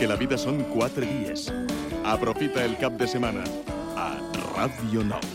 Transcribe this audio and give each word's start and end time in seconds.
que 0.00 0.06
la 0.08 0.16
vida 0.16 0.38
són 0.40 0.62
quatre 0.72 1.04
dies. 1.04 1.42
Aprofita 2.08 2.62
el 2.64 2.78
cap 2.80 2.94
de 2.96 3.04
setmana 3.04 3.42
a 4.00 4.06
Ràdio 4.54 5.02
Nou. 5.04 5.26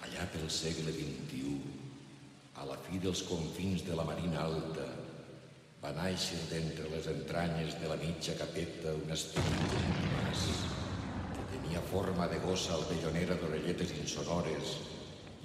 Allà 0.00 0.24
pel 0.32 0.48
segle 0.48 0.96
XXI, 0.96 1.54
a 2.56 2.64
la 2.70 2.80
fi 2.88 3.04
dels 3.04 3.26
confins 3.28 3.84
de 3.84 4.00
la 4.00 4.08
Marina 4.08 4.48
Alta, 4.48 4.88
va 5.84 5.92
néixer 6.00 6.40
d'entre 6.48 6.88
les 6.96 7.12
entranyes 7.12 7.76
de 7.84 7.92
la 7.92 8.00
mitja 8.08 8.40
capeta 8.40 8.96
un 9.04 9.18
esperit 9.20 9.68
que 9.76 10.69
tenia 11.70 11.86
forma 11.86 12.26
de 12.26 12.38
gossa 12.42 12.72
albellonera 12.74 13.36
d'orelletes 13.38 13.92
insonores 13.94 14.72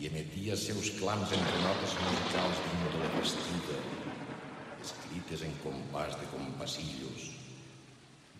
i 0.02 0.08
emetia 0.08 0.56
seus 0.58 0.88
clams 0.98 1.30
entre 1.38 1.60
notes 1.62 1.94
musicals 2.02 2.62
d'índole 2.64 3.10
vestida, 3.14 3.78
escrites 4.82 5.44
en 5.46 5.54
compàs 5.62 6.18
de 6.18 6.26
compassillos 6.32 7.28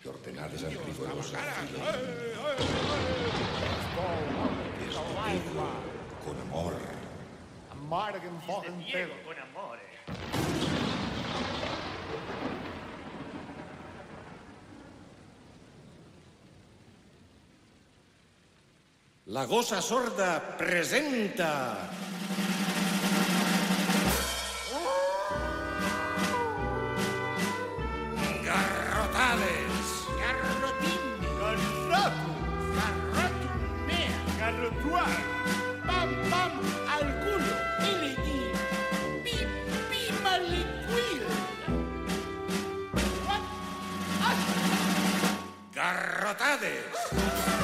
i 0.02 0.10
ordenades 0.10 0.66
en 0.66 0.74
rigorosa 0.82 1.44
fila. 1.60 1.94
És 4.88 4.98
Diego 5.22 5.70
con 6.26 6.42
amor. 6.48 6.74
Amar 7.70 8.18
que 8.18 8.26
em 8.26 8.40
foten 8.50 8.82
pedo. 8.90 9.14
con 9.22 9.38
amore. 9.46 10.45
La 19.28 19.44
gossa 19.44 19.80
sorda 19.80 20.40
presenta... 20.56 21.90
Garrotades! 28.44 29.88
Garrotín. 30.20 31.02
Garroto. 31.40 32.30
Garrotumea. 32.76 34.14
Garrotuar. 34.38 35.16
Pam, 35.84 36.10
pam, 36.30 36.52
al 36.88 37.06
culo. 37.24 37.54
Y 37.82 37.92
le 37.98 38.12
di. 38.22 38.40
Pi, 39.24 39.36
pi, 39.90 40.02
maliquil. 40.22 41.26
What? 43.26 43.42
Ah, 44.22 44.36
Garrotades! 45.74 47.55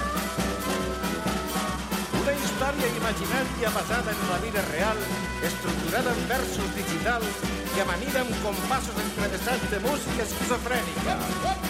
Història 2.62 2.94
imaginària 2.94 3.70
basada 3.74 4.12
en 4.14 4.20
la 4.30 4.36
vida 4.38 4.60
real, 4.70 4.98
estructurada 5.42 6.12
en 6.14 6.20
versos 6.28 6.68
digitals 6.76 7.40
i 7.74 7.80
amanida 7.82 8.20
amb 8.20 8.36
compassos 8.44 9.00
entrevessats 9.02 9.64
de 9.72 9.80
música 9.82 10.22
esquizofrènica. 10.22 11.16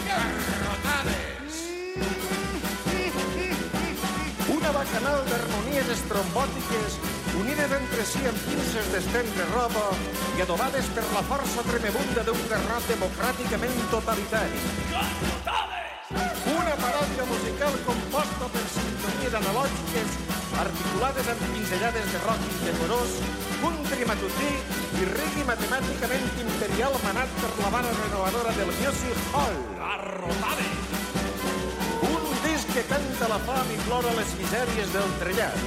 Garrotades! 0.05 1.57
Una 4.53 4.73
bacanal 4.75 5.25
d'harmonies 5.31 5.89
estrombòtiques 5.95 6.99
unides 7.41 7.73
entre 7.79 8.05
si 8.11 8.21
amb 8.29 8.45
pinces 8.51 8.91
d'estem 8.93 9.33
de 9.39 9.47
roba 9.49 9.87
i 10.37 10.45
adobades 10.45 10.91
per 10.93 11.07
la 11.15 11.25
força 11.31 11.65
tremebunda 11.71 12.27
d'un 12.29 12.45
garrot 12.53 12.85
democràticament 12.93 13.81
totalitari. 13.95 14.61
Una 16.53 16.77
paròdia 16.85 17.27
musical 17.33 17.81
composta 17.89 18.53
per 18.53 18.63
sintonies 18.77 19.41
analògiques 19.41 20.32
articulades 20.59 21.29
amb 21.31 21.41
pinzellades 21.53 22.11
de 22.13 22.19
rock 22.23 22.43
indecorós, 22.49 23.15
country 23.61 24.05
matutí 24.09 24.51
i 24.99 25.07
reggae 25.09 25.45
matemàticament 25.47 26.25
imperial 26.43 26.97
manat 27.05 27.31
per 27.41 27.51
la 27.61 27.71
vara 27.73 27.93
renovadora 27.97 28.53
del 28.57 28.71
Music 28.79 29.23
Hall. 29.33 29.57
Arrotades! 29.93 30.93
Un 32.09 32.29
disc 32.45 32.69
que 32.75 32.85
canta 32.91 33.31
la 33.31 33.39
fam 33.47 33.73
i 33.73 33.79
plora 33.87 34.13
les 34.19 34.35
misèries 34.41 34.93
del 34.93 35.17
trellat. 35.23 35.57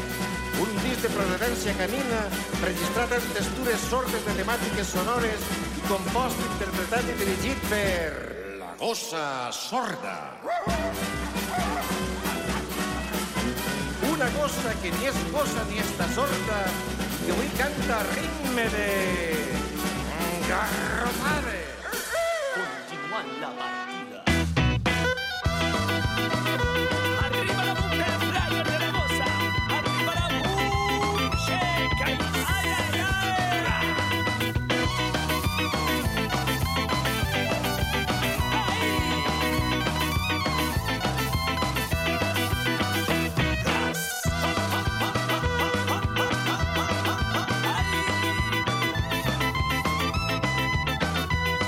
Un 0.62 0.72
disc 0.84 1.02
de 1.04 1.12
procedència 1.12 1.76
canina, 1.80 2.22
registrat 2.62 3.12
en 3.18 3.28
textures 3.36 3.90
sordes 3.90 4.24
de 4.28 4.38
temàtiques 4.38 4.94
sonores 4.94 5.50
i 5.76 5.84
compost, 5.90 6.40
interpretat 6.52 7.12
i 7.12 7.20
dirigit 7.24 7.70
per... 7.72 8.34
La 8.56 8.72
gossa 8.80 9.52
sorda! 9.52 10.16
Una 14.16 14.30
gossa 14.32 14.70
que 14.80 14.88
ni 14.94 15.08
és 15.10 15.16
gossa 15.28 15.64
ni 15.68 15.82
està 15.82 16.06
sorda, 16.14 16.62
que 17.18 17.34
avui 17.34 17.52
canta 17.58 17.98
a 17.98 18.06
ritme 18.14 18.64
de... 18.72 18.88
Garrotades! 20.48 21.65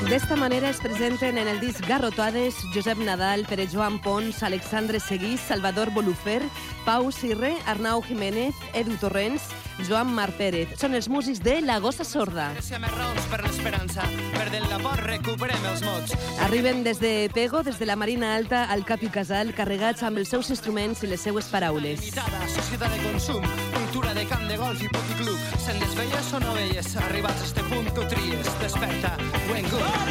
D'esta 0.08 0.36
manera 0.36 0.70
es 0.70 0.78
presenten 0.80 1.36
en 1.36 1.48
el 1.48 1.58
disc 1.60 1.84
Garrotades 1.86 2.56
Josep 2.72 2.96
Nadal, 2.96 3.44
Pere 3.44 3.66
Joan 3.68 3.98
Pons, 4.00 4.42
Alexandre 4.42 5.00
Seguís, 5.00 5.38
Salvador 5.38 5.92
Bolufer, 5.92 6.40
Pau 6.86 7.12
Sirre, 7.12 7.58
Arnau 7.66 8.00
Jiménez, 8.00 8.54
Edu 8.72 8.96
Torrents, 8.96 9.50
Joan 9.86 10.10
Mar 10.14 10.30
Pérez. 10.38 10.74
Són 10.80 10.94
els 10.98 11.08
músics 11.08 11.42
de 11.44 11.60
La 11.62 11.78
Gossa 11.78 12.04
Sorda. 12.04 12.50
Per 13.28 13.40
l'esperança, 13.44 14.06
perdent 14.34 14.66
la 14.70 14.78
por 14.82 15.00
recuperem 15.04 15.68
els 15.70 15.84
mots. 15.86 16.14
Arriben 16.46 16.82
des 16.86 17.00
de 17.00 17.30
Pego, 17.34 17.62
des 17.62 17.78
de 17.78 17.86
la 17.86 17.96
Marina 17.96 18.34
Alta 18.36 18.64
al 18.72 18.84
Cap 18.88 19.02
i 19.04 19.10
Casal, 19.12 19.52
carregats 19.54 20.02
amb 20.02 20.18
els 20.18 20.32
seus 20.32 20.50
instruments 20.50 21.04
i 21.04 21.12
les 21.12 21.20
seues 21.20 21.50
paraules. 21.52 22.00
Limitada, 22.00 22.42
societat 22.54 22.96
de 22.96 23.02
consum, 23.04 23.44
cultura 23.76 24.14
de 24.14 24.26
camp 24.30 24.48
de 24.48 24.56
golf 24.56 24.82
i 24.82 24.90
puticlub. 24.92 25.56
Se'n 25.66 25.80
desvelles 25.84 26.32
o 26.32 26.42
no 26.46 26.56
veies? 26.58 26.94
Arribats 27.08 27.44
a 27.44 27.50
este 27.52 27.68
punt 27.70 27.92
tu 27.94 28.08
tries. 28.08 28.54
Desperta, 28.64 29.16
when 29.52 29.68
good. 29.70 30.08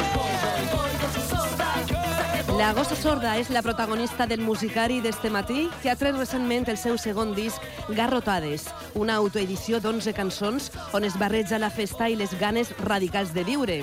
La 2.58 2.72
Gossa 2.74 2.96
Sorda 2.98 3.36
és 3.38 3.52
la 3.54 3.60
protagonista 3.62 4.26
del 4.26 4.40
musicari 4.42 4.96
d'este 5.00 5.30
matí, 5.30 5.68
que 5.78 5.92
ha 5.92 5.96
tret 5.96 6.16
recentment 6.18 6.66
el 6.72 6.78
seu 6.80 6.96
segon 6.98 7.30
disc, 7.36 7.62
Garrotades, 7.94 8.64
una 8.98 9.14
autoedició 9.20 9.78
d'11 9.78 10.10
cançons 10.16 10.66
on 10.96 11.06
es 11.06 11.14
barreja 11.20 11.60
la 11.62 11.70
festa 11.70 12.08
i 12.10 12.16
les 12.18 12.34
ganes 12.40 12.72
radicals 12.82 13.30
de 13.36 13.44
viure. 13.46 13.78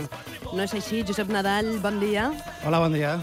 No 0.51 0.65
és 0.65 0.75
així, 0.75 1.05
Josep 1.07 1.31
Nadal? 1.31 1.77
Bon 1.79 2.01
dia. 2.03 2.27
Hola, 2.67 2.83
bon 2.83 2.99
dia. 2.99 3.15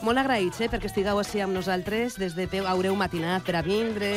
Molt 0.00 0.22
agraïts, 0.22 0.62
eh, 0.62 0.70
perquè 0.72 0.88
estigueu 0.88 1.20
així 1.20 1.42
amb 1.44 1.52
nosaltres. 1.58 2.16
Des 2.16 2.32
de 2.38 2.46
peu 2.48 2.64
haureu 2.70 2.96
matinat 2.96 3.44
per 3.44 3.58
a 3.58 3.64
vindre, 3.66 4.12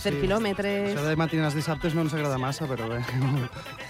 per 0.00 0.14
quilòmetres... 0.22 0.94
Això 0.94 1.04
de 1.04 1.16
matinars 1.20 1.58
dissabtes 1.58 1.92
no 1.92 2.06
ens 2.06 2.14
agrada 2.16 2.38
massa, 2.40 2.70
però 2.70 2.88
bé. 2.88 3.02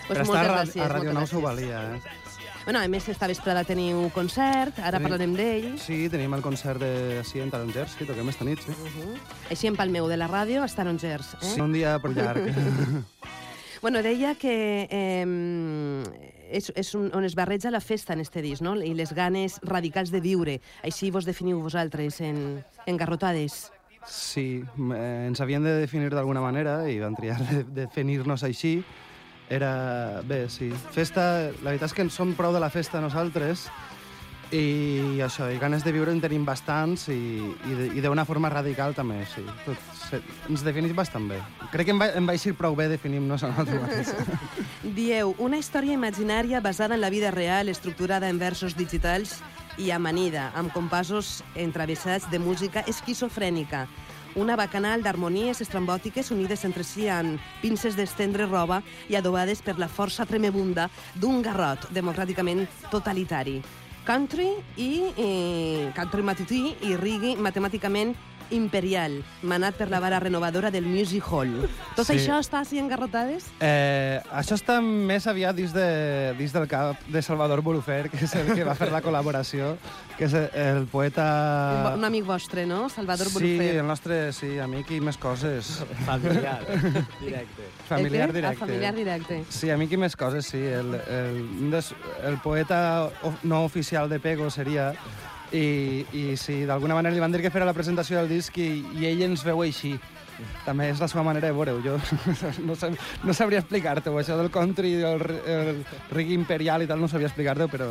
Pues 0.09 0.19
per 0.19 0.25
estar 0.25 0.43
a, 0.43 0.49
gràcies, 0.57 0.83
a 0.83 0.89
Radio 0.89 1.13
moltes 1.13 1.19
Nou 1.21 1.27
s'ho 1.29 1.45
gràcies. 1.45 1.69
valia, 1.69 1.83
eh? 1.95 2.28
Bueno, 2.69 2.81
a 2.85 2.89
més, 2.93 3.07
esta 3.09 3.25
vesprada 3.25 3.63
teniu 3.65 4.11
concert, 4.13 4.77
ara 4.77 4.99
Tenim- 4.99 5.07
parlarem 5.07 5.31
d'ell. 5.33 5.79
Sí, 5.81 6.11
tenim 6.13 6.35
el 6.37 6.43
concert 6.45 6.77
de 6.83 7.23
sí, 7.25 7.41
en 7.41 7.49
Tarongers, 7.49 7.95
sí, 7.97 8.05
toquem 8.05 8.29
esta 8.29 8.45
nit, 8.45 8.61
sí. 8.61 8.75
Així 9.49 9.71
en 9.71 9.77
Palmeu 9.79 10.05
de 10.05 10.19
la 10.21 10.29
ràdio, 10.29 10.61
a 10.61 10.69
Tarongers. 10.69 11.31
Eh? 11.41 11.55
sí. 11.55 11.61
Un 11.65 11.73
dia 11.73 11.99
per 11.99 12.13
llarg. 12.13 12.45
Bueno, 13.81 14.03
deia 14.03 14.35
que 14.35 14.87
eh, 14.91 15.25
és, 16.51 16.69
és 16.77 16.95
un, 16.99 17.09
on 17.15 17.25
es 17.25 17.35
barreja 17.39 17.71
la 17.71 17.81
festa 17.81 18.13
en 18.13 18.21
este 18.21 18.43
disc, 18.43 18.61
no? 18.61 18.77
I 18.77 18.93
les 18.93 19.15
ganes 19.15 19.61
radicals 19.63 20.11
de 20.11 20.21
viure. 20.21 20.61
Així 20.83 21.09
vos 21.11 21.25
definiu 21.25 21.63
vosaltres 21.63 22.21
en, 22.21 22.65
en 22.85 22.97
garrotades. 23.01 23.71
Sí, 24.05 24.65
eh, 24.93 25.25
ens 25.29 25.41
havien 25.41 25.65
de 25.65 25.79
definir 25.81 26.11
d'alguna 26.13 26.45
manera 26.45 26.83
i 26.91 27.01
vam 27.01 27.17
triar 27.17 27.39
de 27.49 27.63
de 27.65 27.87
definir-nos 27.87 28.43
així. 28.45 28.83
Era... 29.51 30.23
Bé, 30.29 30.49
sí. 30.53 30.71
Festa... 30.95 31.51
La 31.63 31.73
veritat 31.73 31.91
és 31.91 31.97
que 31.97 32.05
en 32.07 32.11
som 32.13 32.35
prou 32.37 32.53
de 32.55 32.61
la 32.63 32.71
festa 32.73 33.01
nosaltres 33.01 33.69
i 34.53 35.21
això, 35.21 35.51
i 35.53 35.59
ganes 35.61 35.85
de 35.85 35.93
viure 35.93 36.13
en 36.13 36.23
tenim 36.25 36.45
bastants 36.49 37.09
i, 37.13 37.19
i, 37.69 38.01
d'una 38.01 38.25
forma 38.25 38.49
radical 38.49 38.95
també, 38.97 39.21
sí. 39.29 39.45
Tot, 39.67 39.83
se, 40.09 40.21
ens 40.49 40.65
definim 40.65 40.95
bastant 40.97 41.29
bé. 41.29 41.41
Crec 41.73 41.91
que 41.91 41.93
em 41.93 42.01
va, 42.01 42.09
em 42.17 42.29
va 42.29 42.37
eixir 42.37 42.55
prou 42.57 42.77
bé 42.77 42.89
definim-nos 42.89 43.45
a 43.45 43.53
nosaltres 43.53 43.83
mateixos. 43.83 44.57
Dieu, 45.01 45.35
una 45.39 45.61
història 45.61 45.93
imaginària 45.93 46.63
basada 46.65 46.97
en 46.97 47.05
la 47.05 47.13
vida 47.13 47.31
real, 47.31 47.69
estructurada 47.69 48.29
en 48.33 48.41
versos 48.41 48.77
digitals 48.77 49.39
i 49.79 49.93
amanida, 49.93 50.49
amb 50.57 50.73
compassos 50.73 51.43
entravessats 51.55 52.31
de 52.33 52.41
música 52.41 52.83
esquizofrènica. 52.89 53.87
Una 54.39 54.55
bacanal 54.55 55.03
d'harmonies 55.03 55.59
estrambòtiques 55.65 56.29
unides 56.31 56.61
entre 56.63 56.85
si 56.87 57.09
en 57.11 57.33
pinces 57.59 57.97
d'estendre 57.99 58.47
roba 58.47 58.77
i 59.11 59.17
adobades 59.19 59.65
per 59.67 59.75
la 59.83 59.89
força 59.91 60.29
tremebunda 60.31 60.85
d'un 61.19 61.43
garrot 61.43 61.89
democràticament 61.91 62.63
totalitari. 62.93 63.57
Country 64.07 64.47
i 64.79 64.93
eh, 65.19 65.91
country 65.97 66.23
matutí 66.23 66.61
i 66.87 66.95
reggae 66.95 67.35
matemàticament 67.35 68.15
imperial, 68.51 69.23
manat 69.43 69.75
per 69.77 69.91
la 69.91 70.01
vara 70.01 70.19
renovadora 70.21 70.71
del 70.71 70.87
Music 70.87 71.25
Hall. 71.31 71.69
Tot 71.97 72.07
Sí. 72.07 72.15
això 72.17 72.39
està 72.41 72.61
així 72.61 72.79
engarrotades? 72.79 73.47
Eh, 73.61 74.21
això 74.33 74.55
està 74.57 74.81
més 74.83 75.27
aviat 75.27 75.55
dins, 75.57 75.73
de, 75.73 76.35
dins 76.39 76.53
del 76.53 76.67
cap 76.69 76.97
de 77.07 77.23
Salvador 77.23 77.61
Bolufer, 77.63 78.09
que 78.11 78.25
és 78.25 78.35
el 78.35 78.55
que 78.55 78.65
va 78.65 78.75
fer 78.75 78.91
la 78.93 79.03
col·laboració, 79.03 79.77
que 80.17 80.25
és 80.25 80.35
el 80.35 80.87
poeta... 80.87 81.93
Un, 81.95 81.99
un 82.01 82.05
amic 82.05 82.25
vostre, 82.27 82.65
no? 82.67 82.89
Salvador 82.89 83.29
sí, 83.29 83.35
Bolufer. 83.35 83.77
el 83.81 83.87
nostre 83.87 84.33
sí, 84.33 84.59
amic 84.59 84.91
i 84.97 85.01
més 85.01 85.17
coses. 85.17 85.85
Familiar, 86.07 86.61
directe. 87.21 87.69
Familiar 87.89 88.29
El? 88.29 88.31
Ah, 88.31 88.33
directe. 88.41 88.59
familiar 88.65 88.95
directe. 88.95 89.45
Sí, 89.51 89.71
amic 89.71 89.93
i 89.93 89.97
més 89.97 90.17
coses, 90.17 90.47
sí. 90.47 90.59
El, 90.59 90.95
el, 90.95 91.41
un 91.63 91.71
des, 91.71 91.93
el 92.25 92.39
poeta 92.45 93.11
of- 93.23 93.45
no 93.45 93.65
oficial 93.65 94.09
de 94.09 94.19
Pego 94.21 94.51
seria... 94.51 94.93
I, 95.53 96.05
i 96.13 96.37
sí, 96.37 96.65
d'alguna 96.69 96.95
manera 96.99 97.15
li 97.15 97.21
van 97.23 97.33
dir 97.33 97.41
que 97.41 97.51
fera 97.51 97.65
la 97.69 97.73
presentació 97.77 98.19
del 98.21 98.29
disc 98.29 98.57
i, 98.61 98.85
i 99.01 99.07
ell 99.09 99.23
ens 99.31 99.45
veu 99.47 99.63
així. 99.65 99.95
També 100.63 100.87
és 100.93 101.01
la 101.03 101.09
seva 101.11 101.25
manera 101.27 101.49
de 101.49 101.55
veure-ho. 101.57 101.81
Jo 101.83 101.97
no, 102.69 102.77
sab, 102.79 102.95
no 103.27 103.35
sabria 103.35 103.59
explicar-t'ho. 103.59 104.13
Això 104.21 104.37
del 104.39 104.53
country, 104.55 104.93
el, 105.03 105.25
el 105.51 105.81
reggae 106.15 106.37
imperial 106.37 106.85
i 106.85 106.87
tal, 106.87 107.01
no 107.03 107.09
sabia 107.11 107.27
explicar-t'ho, 107.27 107.67
però 107.73 107.89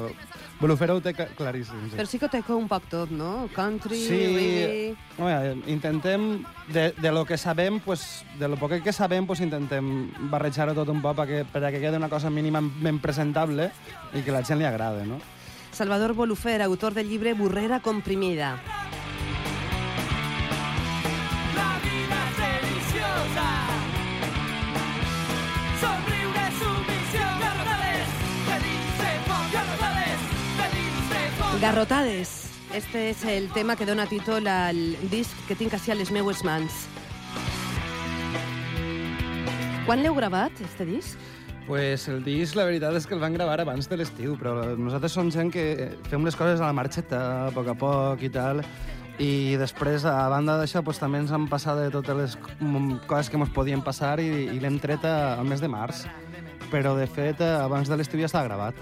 Bolufero 0.62 0.96
ho 0.96 1.02
té 1.04 1.12
cla- 1.14 1.28
claríssim. 1.36 1.90
Sí. 1.90 1.98
Però 1.98 2.08
sí 2.08 2.22
que 2.22 2.30
té 2.32 2.40
un 2.56 2.70
poc 2.72 2.88
tot, 2.90 3.12
no? 3.12 3.50
Country, 3.54 4.00
Sí, 4.00 4.22
reggae... 4.38 4.96
home, 5.20 5.64
intentem, 5.74 6.28
de, 6.72 6.94
de 6.96 7.12
lo 7.12 7.26
que 7.26 7.38
sabem, 7.38 7.82
pues, 7.84 8.24
de 8.40 8.48
lo 8.48 8.56
poc 8.56 8.78
que 8.82 8.94
sabem, 8.96 9.28
pues, 9.28 9.42
intentem 9.44 10.08
barrejar-ho 10.32 10.74
tot 10.78 10.90
un 10.94 11.02
poc 11.04 11.18
perquè, 11.20 11.44
per 11.52 11.66
a 11.66 11.72
que 11.74 11.82
quedi 11.84 12.00
una 12.00 12.10
cosa 12.10 12.32
mínimament 12.32 13.02
presentable 13.04 13.72
i 14.16 14.24
que 14.24 14.32
la 14.32 14.46
gent 14.48 14.64
li 14.64 14.66
agrada, 14.70 15.04
no? 15.06 15.20
Salvador 15.78 16.16
Bolufer, 16.16 16.64
autor 16.64 16.96
del 16.96 17.08
llibre 17.08 17.36
Burrera 17.36 17.80
comprimida. 17.80 18.60
La 21.54 21.78
vida 21.84 22.18
és 22.26 22.38
deliciosa. 22.42 23.46
Somriure, 25.84 26.46
submissió, 26.58 27.22
garrotades, 27.44 28.08
garrotades. 29.54 30.20
Garrotades. 31.62 32.30
Este 32.74 33.10
és 33.12 33.24
el 33.26 33.54
tema 33.54 33.76
que 33.76 33.86
dona 33.86 34.10
títol 34.10 34.48
al 34.50 34.82
disc 35.14 35.38
que 35.46 35.54
tinc 35.54 35.78
així 35.78 35.94
a 35.94 36.00
les 36.02 36.10
meues 36.10 36.42
mans. 36.42 36.88
Quan 39.86 40.02
l'heu 40.02 40.18
gravat, 40.18 40.58
este 40.58 40.90
disc? 40.90 41.37
Pues 41.68 42.08
el 42.08 42.24
disc, 42.24 42.56
la 42.56 42.64
veritat 42.64 42.96
és 42.96 43.04
que 43.06 43.14
el 43.14 43.20
van 43.20 43.34
gravar 43.36 43.60
abans 43.60 43.90
de 43.92 43.98
l'estiu, 44.00 44.38
però 44.40 44.54
nosaltres 44.80 45.12
som 45.12 45.28
gent 45.34 45.50
que 45.52 45.90
fem 46.08 46.24
les 46.24 46.36
coses 46.40 46.62
a 46.62 46.68
la 46.70 46.76
marxeta, 46.78 47.50
a 47.50 47.52
poc 47.52 47.68
a 47.68 47.74
poc 47.76 48.24
i 48.24 48.30
tal, 48.32 48.64
i 49.20 49.58
després, 49.60 50.06
a 50.06 50.30
banda 50.30 50.58
d'això, 50.62 50.84
pues, 50.86 51.00
també 51.02 51.18
ens 51.24 51.32
han 51.34 51.48
passat 51.52 51.78
de 51.82 51.90
totes 51.92 52.16
les 52.16 52.38
coses 53.10 53.30
que 53.34 53.38
ens 53.42 53.50
podien 53.52 53.82
passar 53.84 54.20
i, 54.22 54.48
i 54.54 54.60
l'hem 54.64 54.80
tret 54.80 55.04
al 55.10 55.46
mes 55.50 55.60
de 55.60 55.68
març. 55.68 56.06
Però, 56.72 56.96
de 56.96 57.08
fet, 57.08 57.42
eh, 57.42 57.64
abans 57.64 57.90
de 57.90 57.98
l'estiu 57.98 58.20
ja 58.22 58.26
estava 58.30 58.48
gravat. 58.48 58.76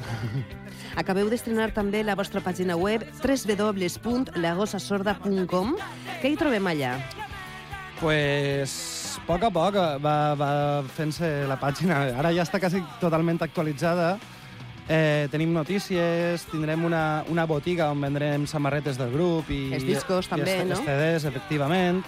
Acabeu 1.02 1.30
d'estrenar 1.32 1.72
també 1.74 2.04
la 2.04 2.16
vostra 2.18 2.42
pàgina 2.44 2.76
web 2.78 3.02
www.lagosasorda.com. 3.22 5.78
Què 6.22 6.30
hi 6.34 6.38
trobem 6.38 6.68
allà? 6.74 7.25
Pues, 8.00 9.18
a 9.20 9.26
poc 9.28 9.44
a 9.48 9.52
poc 9.54 9.76
eh, 9.80 9.90
va, 10.04 10.16
va 10.38 10.50
fent-se 10.96 11.46
la 11.50 11.58
pàgina. 11.62 12.02
Ara 12.20 12.34
ja 12.36 12.46
està 12.46 12.60
quasi 12.62 12.84
totalment 13.02 13.42
actualitzada. 13.46 14.16
Eh, 14.86 15.26
tenim 15.34 15.50
notícies, 15.54 16.44
tindrem 16.52 16.84
una, 16.86 17.24
una 17.34 17.48
botiga 17.50 17.90
on 17.90 18.04
vendrem 18.06 18.46
samarretes 18.46 19.00
del 19.02 19.16
grup 19.16 19.50
i... 19.50 19.74
Els 19.74 19.88
discos 19.88 20.30
i 20.30 20.36
també, 20.36 20.60
els, 20.62 20.70
no? 20.70 20.78
Els 20.78 20.86
CDs, 20.86 21.26
efectivament. 21.32 22.04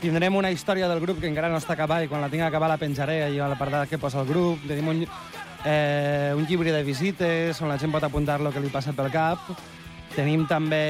Tindrem 0.00 0.38
una 0.38 0.52
història 0.54 0.88
del 0.88 1.02
grup 1.02 1.18
que 1.20 1.28
encara 1.28 1.50
no 1.50 1.58
està 1.58 1.74
acabada 1.74 2.06
i 2.06 2.08
quan 2.08 2.22
la 2.22 2.30
tinc 2.32 2.46
acabada 2.46 2.76
la 2.76 2.80
penjaré 2.80 3.18
allò 3.26 3.44
a 3.48 3.50
la 3.52 3.58
part 3.58 3.90
que 3.90 3.98
posa 3.98 4.22
el 4.22 4.30
grup. 4.30 4.62
Tenim 4.68 4.94
un, 4.94 5.02
eh, 5.66 6.32
un 6.36 6.46
llibre 6.46 6.72
de 6.72 6.86
visites 6.86 7.60
on 7.60 7.68
la 7.68 7.78
gent 7.82 7.92
pot 7.92 8.06
apuntar 8.06 8.38
el 8.40 8.52
que 8.54 8.62
li 8.62 8.72
passa 8.72 8.94
pel 8.96 9.10
cap. 9.12 9.50
Tenim 10.14 10.46
també... 10.46 10.84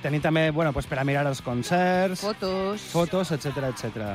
Tenim 0.00 0.22
també, 0.24 0.50
bueno, 0.50 0.72
pues 0.72 0.86
per 0.88 0.98
a 0.98 1.04
mirar 1.04 1.26
els 1.28 1.42
concerts, 1.44 2.22
Fotos... 2.24 2.86
fotos, 2.92 3.32
etc 3.36 3.66
etc. 3.68 4.14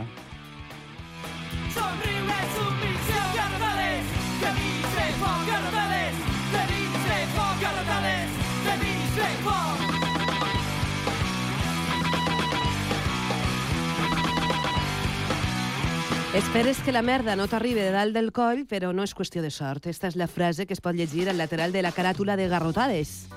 Esperes 16.36 16.82
que 16.84 16.92
la 16.92 17.02
merda 17.02 17.38
no 17.40 17.46
t'arribi 17.48 17.80
de 17.80 17.94
dalt 17.94 18.12
del 18.12 18.34
coll, 18.36 18.66
però 18.68 18.90
no 18.92 19.06
és 19.08 19.14
qüestió 19.16 19.40
de 19.40 19.54
sort. 19.54 19.86
Esta 19.88 20.10
és 20.12 20.18
la 20.20 20.28
frase 20.28 20.66
que 20.68 20.76
es 20.76 20.82
pot 20.84 20.98
llegir 20.98 21.30
al 21.30 21.38
lateral 21.40 21.72
de 21.72 21.80
la 21.86 21.94
caràtula 21.96 22.36
de 22.36 22.50
Garrotades. 22.52 23.30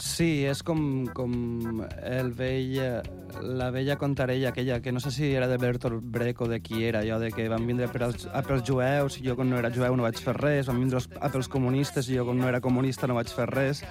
Sí, 0.00 0.46
és 0.48 0.62
com, 0.64 0.80
com 1.12 1.82
el 2.08 2.30
vell, 2.32 2.76
eh, 2.80 3.42
la 3.44 3.68
vella 3.70 3.98
contarella 4.00 4.48
aquella, 4.48 4.78
que 4.80 4.92
no 4.92 5.00
sé 5.00 5.10
si 5.12 5.28
era 5.34 5.48
de 5.48 5.58
Bertolt 5.60 6.00
Brecht 6.00 6.40
o 6.40 6.48
de 6.48 6.62
qui 6.64 6.86
era, 6.88 7.02
allò 7.04 7.18
de 7.20 7.28
que 7.32 7.48
van 7.52 7.66
vindre 7.68 7.88
per 7.92 8.06
als, 8.06 8.24
a 8.32 8.40
pels 8.40 8.64
jueus 8.64 9.18
i 9.20 9.26
jo 9.26 9.36
quan 9.36 9.50
no 9.52 9.58
era 9.60 9.72
jueu 9.74 9.96
no 9.96 10.06
vaig 10.06 10.16
fer 10.16 10.34
res, 10.38 10.70
van 10.72 10.80
vindre 10.80 11.02
a 11.20 11.28
pels 11.28 11.50
comunistes 11.52 12.08
i 12.08 12.16
jo 12.16 12.24
quan 12.24 12.40
no 12.40 12.48
era 12.48 12.62
comunista 12.64 13.06
no 13.10 13.18
vaig 13.18 13.28
fer 13.28 13.48
res. 13.52 13.84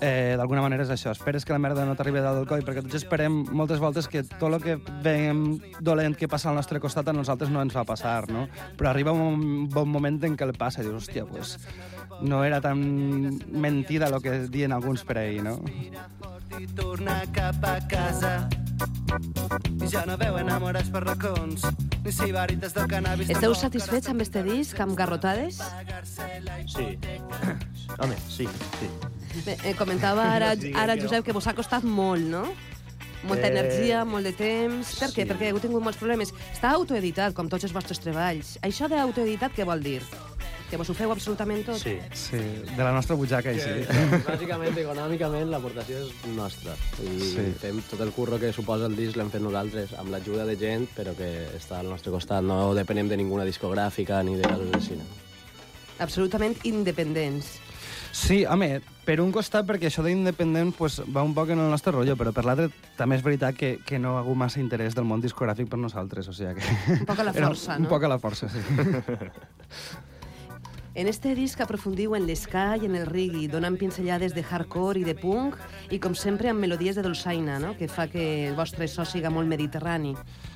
Eh, 0.00 0.34
D'alguna 0.36 0.60
manera 0.64 0.84
és 0.84 0.90
això, 0.92 1.12
esperes 1.12 1.44
que 1.44 1.54
la 1.54 1.60
merda 1.60 1.84
no 1.88 1.94
t'arribi 1.96 2.20
dalt 2.24 2.40
del 2.40 2.48
coll, 2.48 2.64
perquè 2.64 2.82
tots 2.84 2.98
esperem 2.98 3.42
moltes 3.56 3.80
voltes 3.80 4.08
que 4.12 4.24
tot 4.28 4.48
el 4.50 4.60
que 4.60 4.78
veiem 5.04 5.44
dolent 5.80 6.16
que 6.16 6.28
passa 6.28 6.50
al 6.50 6.56
nostre 6.56 6.80
costat 6.80 7.08
a 7.08 7.16
nosaltres 7.16 7.52
no 7.52 7.60
ens 7.64 7.76
va 7.76 7.84
passar, 7.88 8.26
no? 8.32 8.44
Però 8.76 8.90
arriba 8.90 9.12
un 9.12 9.68
bon 9.72 9.88
moment 9.88 10.20
en 10.24 10.36
què 10.36 10.48
el 10.48 10.56
passa 10.56 10.82
i 10.82 10.88
dius, 10.88 11.06
hòstia, 11.06 11.24
pues, 11.28 11.56
no 12.22 12.44
era 12.44 12.60
tan 12.60 13.40
mentida 13.52 14.06
el 14.08 14.20
que 14.22 14.38
diuen 14.48 14.72
alguns 14.72 15.04
per 15.04 15.18
ahir, 15.18 15.42
no? 15.44 15.60
i 16.56 16.66
tornar 16.72 17.26
cap 17.34 17.64
a 17.68 17.76
casa. 17.88 18.48
I 19.82 19.88
ja 19.92 20.04
no 20.08 20.16
veu 20.16 20.38
enamorats 20.40 20.88
per 20.92 21.02
racons, 21.04 21.64
ni 22.04 22.12
sibarites 22.14 22.72
del 22.74 22.86
cannabis. 22.88 23.28
Esteu 23.34 23.54
satisfets 23.54 24.08
amb 24.08 24.22
este 24.24 24.42
disc, 24.46 24.78
amb 24.80 24.96
Garrotades? 24.96 25.58
Sí. 26.66 26.86
Home, 28.00 28.16
sí, 28.28 28.46
sí. 28.80 28.88
Bé, 29.44 29.58
eh, 29.64 29.74
comentava 29.76 30.30
ara, 30.32 30.54
ara. 30.82 30.96
Josep, 30.96 31.24
que 31.26 31.34
vos 31.36 31.46
ha 31.46 31.54
costat 31.54 31.84
molt, 31.84 32.24
no? 32.24 32.46
Molta 33.26 33.48
Eh, 33.48 33.52
energia, 33.52 34.04
molt 34.08 34.24
de 34.28 34.32
temps... 34.36 34.94
Per 35.00 35.10
què? 35.10 35.24
sí. 35.24 35.28
Perquè 35.28 35.50
heu 35.52 35.60
tingut 35.60 35.82
molts 35.84 35.98
problemes. 36.00 36.32
Està 36.54 36.72
autoeditat, 36.76 37.34
com 37.34 37.48
tots 37.52 37.64
els 37.68 37.74
vostres 37.74 38.00
treballs. 38.00 38.56
Això 38.62 38.88
d'autoeditat 38.88 39.52
què 39.56 39.66
vol 39.66 39.82
dir? 39.82 40.00
Que 40.70 40.76
vos 40.76 40.88
ho 40.90 40.94
feu 40.98 41.12
absolutament 41.14 41.62
tot? 41.68 41.78
Sí. 41.78 41.92
Sí, 42.10 42.38
de 42.72 42.82
la 42.82 42.90
nostra 42.90 43.14
butxaca, 43.14 43.52
i 43.54 43.60
sí. 43.62 43.74
Bàsicament, 44.26 44.74
econòmicament, 44.82 45.46
l'aportació 45.52 46.00
és 46.02 46.10
nostra. 46.34 46.74
I 47.04 47.20
Sí. 47.20 47.44
fem 47.60 47.78
tot 47.86 48.00
el 48.02 48.10
curro 48.10 48.40
que 48.42 48.52
suposa 48.52 48.86
el 48.90 48.96
disc 48.96 49.14
l'hem 49.16 49.30
fet 49.30 49.42
nosaltres, 49.42 49.92
amb 49.94 50.10
l'ajuda 50.10 50.44
de 50.44 50.56
gent, 50.58 50.88
però 50.96 51.14
que 51.14 51.46
està 51.56 51.78
al 51.78 51.88
nostre 51.88 52.10
costat. 52.10 52.42
No 52.42 52.74
depenem 52.74 53.08
de 53.08 53.16
ninguna 53.16 53.44
discogràfica 53.44 54.24
ni 54.24 54.34
de 54.34 54.48
així. 54.74 54.96
No? 54.98 55.04
Absolutament 56.00 56.56
independents. 56.64 57.60
Sí, 58.10 58.44
home, 58.46 58.80
per 59.04 59.20
un 59.20 59.30
costat, 59.30 59.66
perquè 59.68 59.86
això 59.86 60.02
d'independent 60.02 60.72
pues, 60.74 61.02
va 61.14 61.22
un 61.22 61.34
poc 61.36 61.50
en 61.50 61.60
el 61.60 61.70
nostre 61.70 61.92
rotllo, 61.92 62.16
però 62.16 62.32
per 62.32 62.44
l'altre 62.44 62.70
també 62.96 63.16
és 63.16 63.22
veritat 63.22 63.54
que, 63.54 63.78
que 63.84 63.98
no 64.00 64.16
ha 64.16 64.20
hagut 64.24 64.36
massa 64.40 64.58
interès 64.58 64.96
del 64.96 65.04
món 65.04 65.20
discogràfic 65.20 65.68
per 65.68 65.78
nosaltres, 65.78 66.26
o 66.26 66.32
sigui 66.32 66.54
que... 66.58 66.96
Un 67.00 67.06
poc 67.06 67.20
a 67.20 67.24
la 67.28 67.32
força, 67.36 67.76
un, 67.76 67.82
no? 67.82 67.86
Un 67.86 67.92
poc 67.92 68.02
a 68.02 68.08
la 68.08 68.18
força, 68.18 68.48
sí. 68.48 68.58
En 70.96 71.08
este 71.08 71.34
disc 71.36 71.60
aprofundiu 71.60 72.14
en 72.16 72.24
l'esca 72.24 72.70
i 72.80 72.86
en 72.88 72.94
el 72.96 73.02
reggae, 73.04 73.50
donant 73.52 73.74
pinzellades 73.76 74.32
de 74.32 74.40
hardcore 74.40 75.02
i 75.02 75.04
de 75.04 75.12
punk, 75.12 75.58
i 75.92 75.98
com 76.00 76.14
sempre 76.16 76.48
amb 76.48 76.64
melodies 76.64 76.96
de 76.96 77.04
dolçaina, 77.04 77.58
no? 77.60 77.74
que 77.76 77.84
fa 77.84 78.06
que 78.08 78.24
el 78.48 78.56
vostre 78.56 78.88
so 78.88 79.04
siga 79.04 79.28
molt 79.28 79.44
mediterrani. 79.44 80.14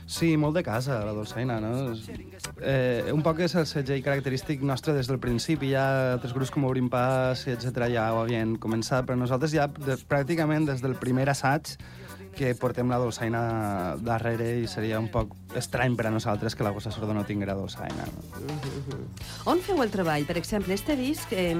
Sí, 0.08 0.30
molt 0.40 0.56
de 0.56 0.62
casa, 0.64 1.02
la 1.04 1.12
dolçaina, 1.12 1.60
no? 1.60 1.92
Eh, 2.56 3.12
un 3.12 3.20
poc 3.20 3.44
és 3.44 3.52
el 3.60 3.68
segell 3.68 4.00
característic 4.00 4.64
nostre 4.64 4.96
des 4.96 5.12
del 5.12 5.20
principi, 5.20 5.74
ja 5.74 5.84
altres 6.14 6.32
grups 6.32 6.56
com 6.56 6.64
Obrim 6.64 6.88
Pas, 6.88 7.44
etc 7.44 7.90
ja 7.92 8.08
ho 8.14 8.24
havien 8.24 8.56
començat, 8.56 9.04
però 9.04 9.20
nosaltres 9.20 9.52
ja 9.52 9.68
de, 9.68 10.00
pràcticament 10.08 10.72
des 10.72 10.80
del 10.80 10.96
primer 10.96 11.28
assaig 11.28 11.76
que 12.36 12.54
portem 12.58 12.88
la 12.90 12.98
dolçaina 13.00 13.40
darrere 14.00 14.52
i 14.62 14.68
seria 14.70 15.00
un 15.02 15.10
poc 15.12 15.34
estrany 15.58 15.96
per 15.98 16.06
a 16.08 16.14
nosaltres 16.14 16.56
que 16.56 16.64
la 16.64 16.72
Gossa 16.74 16.92
Sorda 16.94 17.14
no 17.16 17.24
tinguera 17.28 17.56
dolçaina. 17.58 18.06
No? 18.06 19.00
On 19.50 19.60
feu 19.64 19.82
el 19.82 19.92
treball? 19.92 20.26
Per 20.28 20.38
exemple, 20.40 20.74
este 20.74 20.96
disc, 20.96 21.32
eh, 21.32 21.54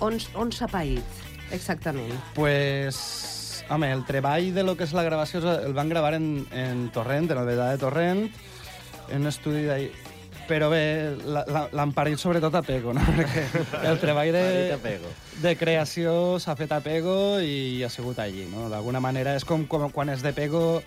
on, 0.00 0.18
on 0.34 0.52
s'ha 0.52 0.68
paït? 0.70 1.24
Exactament. 1.54 2.14
Pues, 2.34 3.64
home, 3.70 3.90
el 3.92 4.04
treball 4.06 4.52
de 4.54 4.66
lo 4.66 4.76
que 4.76 4.86
és 4.86 4.94
la 4.94 5.06
gravació 5.06 5.42
el 5.52 5.74
van 5.74 5.90
gravar 5.90 6.14
en, 6.18 6.46
en 6.52 6.88
Torrent, 6.94 7.30
en 7.30 7.42
el 7.42 7.48
Vedà 7.48 7.70
de 7.72 7.82
Torrent, 7.82 8.26
en 9.10 9.20
un 9.22 9.30
estudi. 9.30 9.66
Però 10.50 10.66
bé, 10.72 10.80
la- 11.30 11.44
la- 11.46 11.68
l'han 11.78 11.92
parit 11.94 12.18
sobretot 12.18 12.54
a 12.58 12.62
Pego, 12.66 12.90
no? 12.96 13.04
Perquè 13.16 13.44
el 13.86 14.00
treball 14.02 14.32
de, 14.34 14.42
de 15.44 15.52
creació 15.60 16.40
s'ha 16.42 16.56
fet 16.58 16.72
a 16.74 16.80
Pego 16.82 17.38
i 17.38 17.84
ha 17.86 17.90
sigut 17.92 18.18
allí, 18.18 18.48
no? 18.50 18.66
D'alguna 18.72 18.98
manera 19.04 19.36
és 19.38 19.46
com, 19.46 19.62
com 19.70 19.86
quan 19.94 20.10
és 20.10 20.24
de 20.26 20.32
Pego 20.34 20.82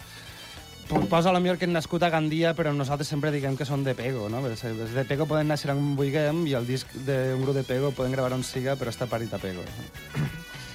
po- 0.90 1.00
posa 1.08 1.32
a 1.32 1.34
lo 1.34 1.40
millor 1.40 1.58
que 1.58 1.64
han 1.70 1.72
nascut 1.80 2.04
a 2.04 2.12
Gandia, 2.12 2.52
però 2.60 2.74
nosaltres 2.76 3.08
sempre 3.08 3.32
diguem 3.32 3.56
que 3.56 3.64
són 3.66 3.86
de 3.88 3.96
Pego, 3.96 4.28
no? 4.30 4.44
Els 4.52 4.66
els 4.68 4.92
de 4.94 5.06
Pego 5.08 5.26
poden 5.32 5.48
néixer 5.48 5.72
on 5.72 5.94
vulguem 5.96 6.44
i 6.52 6.58
el 6.60 6.68
disc 6.68 6.92
d'un 7.08 7.40
grup 7.48 7.56
de 7.56 7.64
Pego 7.64 7.94
poden 7.96 8.12
gravar 8.12 8.36
on 8.36 8.44
siga, 8.44 8.76
però 8.76 8.92
està 8.92 9.08
parit 9.08 9.32
a 9.32 9.40
Pego. 9.40 9.64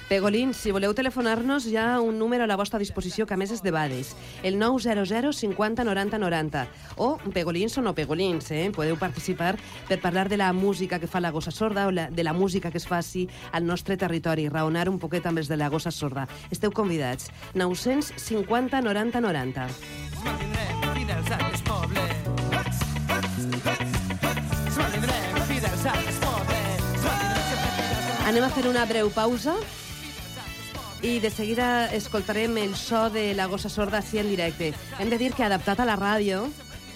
Pegolins, 0.09 0.57
si 0.57 0.71
voleu 0.73 0.95
telefonar-nos, 0.97 1.67
hi 1.69 1.75
ha 1.77 1.99
un 2.01 2.17
número 2.17 2.41
a 2.43 2.47
la 2.49 2.55
vostra 2.57 2.79
disposició 2.81 3.27
que 3.29 3.35
a 3.35 3.37
més 3.37 3.51
és 3.53 3.61
de 3.61 3.69
Bades, 3.69 4.15
el 4.41 4.57
900 4.57 5.37
50 5.37 5.83
90 5.85 6.17
90. 6.17 6.63
O 6.97 7.19
pegolins 7.29 7.77
o 7.77 7.83
no 7.85 7.93
pegolins, 7.93 8.49
eh? 8.49 8.71
podeu 8.73 8.97
participar 8.97 9.53
per 9.85 9.99
parlar 10.01 10.25
de 10.25 10.39
la 10.41 10.49
música 10.51 10.97
que 10.97 11.05
fa 11.05 11.21
la 11.21 11.29
gossa 11.29 11.53
sorda 11.53 11.85
o 11.85 11.91
la, 11.93 12.07
de 12.09 12.23
la 12.25 12.33
música 12.33 12.71
que 12.71 12.81
es 12.81 12.87
faci 12.89 13.27
al 13.51 13.67
nostre 13.67 13.97
territori, 14.01 14.49
raonar 14.49 14.89
un 14.89 14.97
poquet 14.97 15.27
amb 15.29 15.37
els 15.37 15.47
de 15.47 15.59
la 15.61 15.69
gossa 15.69 15.91
sorda. 15.93 16.25
Esteu 16.49 16.73
convidats. 16.73 17.29
950 17.53 18.81
90 18.81 19.21
90. 19.21 19.67
Es 19.69 20.23
mantindrem 20.25 20.87
fidels 20.97 21.29
a 21.29 21.37
aquest 21.37 21.69
poble. 21.69 22.07
Es 24.65 24.81
mantindrem 24.81 25.37
fidels 25.51 25.85
a 25.85 25.93
aquest 25.93 26.25
poble. 26.25 26.57
Es 26.97 26.97
mantindrem 27.13 27.29
sempre 27.37 27.53
fidels 27.53 28.25
a 28.25 28.25
Anem 28.29 28.43
a 28.45 28.49
fer 28.53 28.65
una 28.69 28.87
breu 28.89 29.13
pausa 29.13 29.55
i 31.01 31.19
de 31.19 31.29
seguida 31.31 31.87
escoltarem 31.95 32.57
el 32.57 32.75
so 32.75 33.09
de 33.09 33.33
la 33.33 33.47
gossa 33.47 33.69
sorda 33.69 33.99
així 34.01 34.19
en 34.19 34.27
directe. 34.29 34.73
Hem 34.99 35.09
de 35.09 35.19
dir 35.21 35.31
que 35.33 35.45
adaptat 35.45 35.79
a 35.79 35.87
la 35.87 35.95
ràdio, 35.99 36.49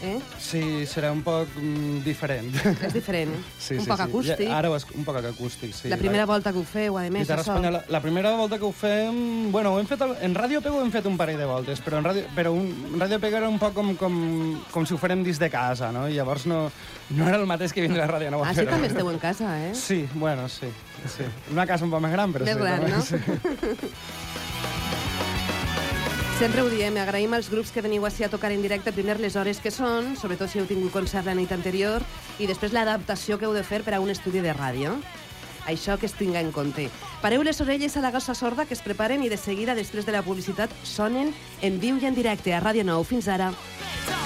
eh? 0.04 0.20
Sí, 0.40 0.62
serà 0.86 1.12
un 1.16 1.22
poc 1.26 1.48
mm, 1.56 2.04
diferent. 2.06 2.52
és 2.84 2.94
diferent, 2.94 3.32
Sí, 3.58 3.76
un 3.80 3.86
sí, 3.86 3.90
poc 3.90 3.98
sí. 4.02 4.04
acústic. 4.06 4.44
Ja, 4.50 4.58
ara 4.60 4.70
ho 4.70 4.76
és 4.78 4.86
un 4.94 5.06
poc 5.08 5.18
acústic, 5.24 5.74
sí. 5.74 5.90
la 5.90 5.98
primera 5.98 6.26
volta 6.30 6.52
que 6.54 6.60
ho 6.60 6.64
feu, 6.68 6.98
a 7.00 7.06
més, 7.10 7.30
això. 7.30 7.40
espanyola. 7.42 7.84
La 7.90 8.02
primera 8.04 8.36
volta 8.38 8.60
que 8.60 8.66
ho 8.68 8.72
fem... 8.76 9.52
Bueno, 9.52 9.74
ho 9.74 9.80
hem 9.80 9.88
fet... 9.88 10.02
al- 10.06 10.18
En 10.22 10.36
Ràdio 10.36 10.62
Pego 10.62 10.82
hem 10.84 10.92
fet 10.92 11.06
un 11.10 11.18
parell 11.18 11.40
de 11.40 11.46
voltes, 11.50 11.82
però 11.82 11.98
en 12.02 12.06
Ràdio, 12.10 12.26
però 12.36 12.52
un, 12.54 12.68
en 12.94 13.00
Ràdio 13.02 13.20
Pego 13.24 13.38
era 13.42 13.50
un 13.50 13.58
poc 13.60 13.74
com, 13.74 13.96
com, 13.96 14.20
com 14.72 14.86
si 14.86 14.94
ho 14.94 14.98
farem 15.02 15.24
dins 15.24 15.40
de 15.40 15.50
casa, 15.50 15.92
no? 15.96 16.06
I 16.10 16.14
llavors 16.20 16.46
no, 16.52 16.66
no 17.16 17.28
era 17.28 17.38
el 17.40 17.48
mateix 17.50 17.74
que 17.74 17.82
vindre 17.88 18.04
a 18.04 18.08
Ràdio 18.12 18.30
Nova. 18.32 18.50
Ah, 18.50 18.54
sí, 18.54 18.62
però- 18.66 18.76
també 18.78 18.92
esteu 18.92 19.10
en 19.10 19.20
casa, 19.20 19.56
eh? 19.68 19.72
Sí, 19.74 20.04
bueno, 20.14 20.50
sí. 20.50 20.68
sí. 21.08 21.24
Una 21.52 21.66
casa 21.66 21.86
un 21.88 21.92
poc 21.92 22.02
més 22.04 22.12
gran, 22.14 22.34
però 22.36 22.46
Més 22.46 22.56
sí. 22.56 22.62
gran, 22.62 22.80
també, 22.82 22.92
no? 22.92 23.02
Sí. 23.02 23.92
Sempre 26.40 26.64
ho 26.64 26.68
diem, 26.68 26.96
agraïm 26.98 27.36
als 27.38 27.48
grups 27.48 27.70
que 27.72 27.82
veniu 27.86 28.04
així 28.08 28.26
a 28.26 28.30
tocar 28.30 28.50
en 28.52 28.62
directe, 28.66 28.92
primer 28.92 29.20
les 29.22 29.36
hores 29.38 29.60
que 29.62 29.72
són, 29.72 30.16
sobretot 30.18 30.50
si 30.50 30.60
heu 30.60 30.66
tingut 30.68 30.92
concert 30.92 31.30
la 31.30 31.36
nit 31.38 31.54
anterior, 31.54 32.02
i 32.42 32.50
després 32.50 32.74
l'adaptació 32.74 33.38
que 33.38 33.46
heu 33.46 33.54
de 33.54 33.62
fer 33.64 33.84
per 33.86 33.94
a 33.94 34.02
un 34.02 34.10
estudi 34.10 34.42
de 34.42 34.56
ràdio. 34.58 34.98
Això 35.70 35.96
que 36.02 36.10
es 36.10 36.18
tinga 36.18 36.42
en 36.42 36.52
compte. 36.52 36.90
Pareu 37.22 37.46
les 37.46 37.62
orelles 37.62 37.96
a 37.96 38.04
la 38.04 38.12
gossa 38.12 38.36
sorda 38.36 38.66
que 38.66 38.74
es 38.74 38.82
preparen 38.84 39.24
i 39.24 39.30
de 39.30 39.38
seguida, 39.38 39.78
després 39.78 40.10
de 40.10 40.18
la 40.18 40.26
publicitat, 40.26 40.74
sonen 40.84 41.32
en 41.62 41.80
viu 41.80 42.02
i 42.02 42.10
en 42.10 42.18
directe 42.18 42.52
a 42.52 42.60
Ràdio 42.66 42.84
9. 42.84 43.08
Fins 43.14 43.30
ara. 43.30 43.54
Es 43.54 44.23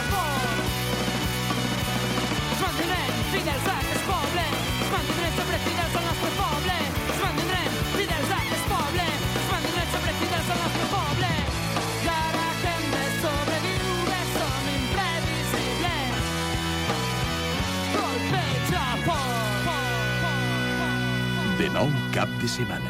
cap 22.17 22.29
de 22.41 22.47
setmana. 22.49 22.89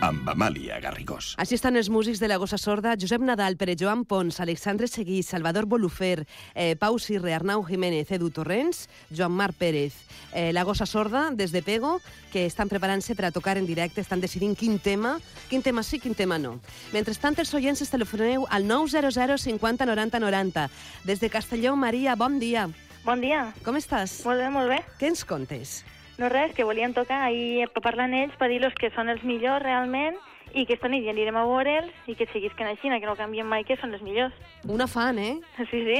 Amb 0.00 0.28
Amàlia 0.32 0.78
Garrigós. 0.80 1.34
Així 1.42 1.52
estan 1.58 1.76
els 1.76 1.90
músics 1.92 2.20
de 2.22 2.30
la 2.30 2.38
Gossa 2.40 2.56
Sorda, 2.56 2.94
Josep 2.96 3.20
Nadal, 3.20 3.58
Pere 3.60 3.74
Joan 3.76 4.06
Pons, 4.08 4.38
Alexandre 4.40 4.88
Seguí, 4.88 5.18
Salvador 5.22 5.66
Bolufer, 5.68 6.24
eh, 6.54 6.74
Pau 6.80 6.96
Sirre, 6.98 7.34
Arnau 7.34 7.60
Jiménez, 7.66 8.08
Edu 8.10 8.30
Torrents, 8.30 8.86
Joan 9.10 9.32
Marc 9.36 9.58
Pérez. 9.58 9.92
Eh, 10.32 10.54
la 10.54 10.62
Gossa 10.64 10.86
Sorda, 10.86 11.28
des 11.30 11.52
de 11.52 11.60
Pego, 11.60 12.00
que 12.32 12.46
estan 12.46 12.70
preparant-se 12.72 13.14
per 13.14 13.26
a 13.26 13.32
tocar 13.32 13.58
en 13.58 13.66
directe, 13.66 14.00
estan 14.00 14.24
decidint 14.24 14.56
quin 14.56 14.78
tema, 14.78 15.18
quin 15.50 15.60
tema 15.60 15.82
sí, 15.82 16.00
quin 16.00 16.14
tema 16.14 16.38
no. 16.38 16.56
Mentrestant, 16.94 17.36
els 17.36 17.52
oients 17.52 17.84
es 17.84 17.92
telefoneu 17.92 18.46
al 18.48 18.64
900 18.64 19.36
50 19.44 19.84
90 19.84 20.24
90. 20.24 20.70
Des 21.04 21.20
de 21.20 21.28
Castelló, 21.28 21.76
Maria, 21.76 22.16
bon 22.16 22.40
dia. 22.40 22.70
Bon 23.04 23.20
dia. 23.20 23.52
Com 23.60 23.76
estàs? 23.76 24.22
Molt 24.24 24.40
bé, 24.40 24.48
molt 24.48 24.72
bé. 24.72 24.82
Què 24.96 25.12
ens 25.12 25.26
contes? 25.28 25.82
No 26.18 26.28
res, 26.28 26.50
que 26.54 26.66
volien 26.66 26.94
tocar 26.96 27.28
i 27.30 27.62
parlar 27.78 28.08
amb 28.08 28.18
ells 28.18 28.34
per 28.40 28.48
dir-los 28.50 28.74
que 28.74 28.90
són 28.90 29.08
els 29.12 29.22
millors 29.22 29.62
realment 29.62 30.16
i 30.50 30.64
que 30.66 30.74
esta 30.74 30.88
nit 30.90 31.04
ja 31.04 31.12
anirem 31.12 31.36
a 31.38 31.44
veure'ls 31.46 32.08
i 32.10 32.16
que 32.18 32.26
seguisquen 32.32 32.66
així, 32.66 32.90
que 32.90 33.06
no 33.06 33.14
canvien 33.14 33.46
mai, 33.46 33.62
que 33.68 33.76
són 33.78 33.94
els 33.94 34.02
millors. 34.02 34.34
Una 34.66 34.88
fan, 34.90 35.18
eh? 35.22 35.36
Sí, 35.70 35.82
sí. 35.86 35.98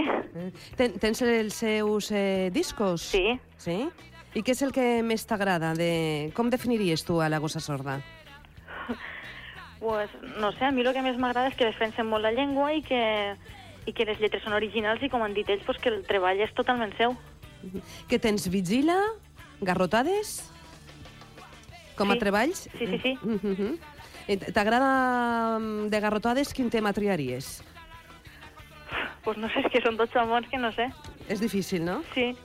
Ten, 0.76 0.98
tens 0.98 1.22
els 1.22 1.60
seus 1.62 2.10
eh, 2.10 2.50
discos? 2.50 3.12
Sí. 3.14 3.38
Sí? 3.62 3.84
I 4.34 4.42
què 4.42 4.56
és 4.56 4.62
el 4.66 4.74
que 4.74 5.02
més 5.06 5.22
t'agrada? 5.28 5.70
De... 5.78 6.32
Com 6.34 6.50
definiries 6.50 7.04
tu 7.06 7.20
a 7.22 7.28
la 7.30 7.38
gossa 7.38 7.62
sorda? 7.62 8.00
Pues, 9.78 10.10
no 10.40 10.50
sé, 10.56 10.64
a 10.66 10.72
mi 10.74 10.82
el 10.82 10.90
que 10.90 11.04
més 11.06 11.18
m'agrada 11.22 11.52
és 11.52 11.54
que 11.54 11.68
defensen 11.68 12.08
molt 12.10 12.26
la 12.26 12.34
llengua 12.34 12.72
i 12.74 12.82
que, 12.82 13.36
i 13.86 13.94
que 13.94 14.08
les 14.08 14.18
lletres 14.18 14.42
són 14.42 14.56
originals 14.58 15.04
i, 15.06 15.10
com 15.12 15.22
han 15.22 15.36
dit 15.36 15.46
ells, 15.46 15.62
pues, 15.62 15.78
que 15.78 15.92
el 15.92 16.02
treball 16.08 16.42
és 16.42 16.50
totalment 16.58 16.90
seu. 16.98 17.14
Que 18.10 18.18
tens 18.18 18.48
vigila, 18.50 18.98
garrotades, 19.60 20.50
com 21.96 22.10
a 22.10 22.14
Sí. 22.14 22.18
treballs? 22.20 22.68
Sí, 22.78 22.86
sí, 22.86 22.98
sí. 23.02 23.18
Mm 23.22 23.38
-hmm. 23.38 24.52
T'agrada 24.52 25.58
mm, 25.58 25.88
de 25.88 26.00
garrotades? 26.00 26.52
Quin 26.52 26.70
tema 26.70 26.92
triaries? 26.92 27.62
Pues 29.24 29.36
no 29.38 29.48
sé, 29.48 29.60
és 29.60 29.72
que 29.72 29.80
són 29.80 29.96
tots 29.96 30.14
amors 30.16 30.48
que 30.48 30.58
no 30.58 30.70
sé. 30.72 30.90
És 31.28 31.40
difícil, 31.40 31.84
no? 31.84 32.02
Sí. 32.14 32.36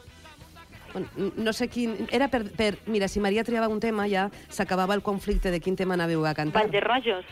Bueno, 0.93 1.07
No 1.37 1.53
sé 1.53 1.67
quin... 1.67 2.07
Era 2.11 2.27
per, 2.27 2.51
per... 2.51 2.77
Mira, 2.85 3.07
si 3.07 3.19
Maria 3.19 3.43
triava 3.43 3.67
un 3.67 3.79
tema, 3.79 4.07
ja 4.07 4.29
s'acabava 4.49 4.93
el 4.93 5.01
conflicte 5.01 5.51
de 5.51 5.59
quin 5.59 5.75
tema 5.75 5.95
anàveu 5.95 6.25
a 6.25 6.33
cantar. 6.33 6.61
Vall 6.63 6.71
de 6.71 6.79
Rojos. 6.81 7.25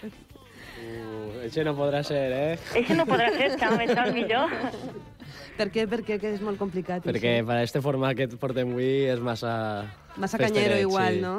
Uh, 0.81 1.45
això 1.45 1.63
no 1.63 1.75
podrà 1.77 2.03
ser, 2.03 2.31
eh? 2.31 2.59
Eixe 2.75 2.95
no 2.95 3.05
podrà 3.05 3.29
ser, 3.35 3.51
xam, 3.61 3.79
és 3.81 3.91
el 3.95 4.13
millor. 4.13 4.50
Per 5.62 5.70
què? 5.70 5.86
Perquè 5.86 6.18
que 6.18 6.32
és 6.34 6.41
molt 6.41 6.58
complicat. 6.58 7.03
Perquè 7.06 7.36
això. 7.38 7.48
per 7.51 7.58
a 7.60 7.65
este 7.68 7.82
format 7.86 8.18
que 8.18 8.25
portem 8.41 8.72
avui 8.74 9.06
és 9.12 9.20
massa... 9.22 9.51
Massa 10.18 10.39
canyero 10.41 10.80
igual, 10.82 11.20
sí. 11.20 11.22
no? 11.22 11.36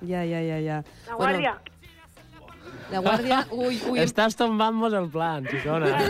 Ja, 0.00 0.24
ja, 0.26 0.40
ja, 0.42 0.58
ja. 0.64 0.80
La 1.06 1.18
guàrdia. 1.20 1.52
la 2.90 3.02
guàrdia... 3.04 3.38
Ui, 3.54 3.78
ui. 3.92 4.00
Estàs 4.02 4.34
tombant-nos 4.34 4.96
el 4.98 5.06
plan, 5.12 5.46
xicona. 5.46 5.94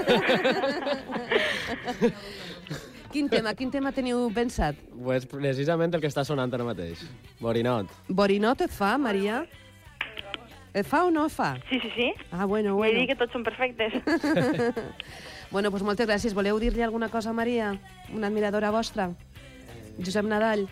Quin 3.11 3.27
tema, 3.27 3.53
quin 3.59 3.73
tema 3.75 3.91
teniu 3.91 4.29
pensat? 4.31 4.77
pues 5.03 5.25
precisament 5.27 5.91
el 5.97 6.03
que 6.03 6.07
està 6.07 6.23
sonant 6.25 6.53
ara 6.55 6.63
mateix. 6.63 7.03
Borinot. 7.43 7.91
Borinot 8.07 8.63
et 8.63 8.71
fa, 8.71 8.95
Maria? 9.03 9.41
Et 10.71 10.87
fa 10.87 11.03
o 11.09 11.11
no 11.11 11.25
et 11.27 11.35
fa? 11.35 11.57
Sí, 11.67 11.81
sí, 11.83 11.91
sí. 11.97 12.07
Ah, 12.31 12.45
bueno, 12.47 12.77
Vull 12.77 12.87
bueno. 12.87 13.01
dir 13.01 13.09
que 13.11 13.17
tots 13.19 13.35
són 13.35 13.43
perfectes. 13.43 13.97
Bueno, 15.51 15.71
doncs 15.71 15.83
moltes 15.83 16.07
gràcies. 16.07 16.35
Voleu 16.35 16.59
dir-li 16.63 16.83
alguna 16.83 17.09
cosa 17.11 17.31
a 17.31 17.35
Maria? 17.35 17.73
Una 18.15 18.29
admiradora 18.29 18.71
vostra? 18.71 19.11
Josep 19.99 20.25
Nadal. 20.27 20.69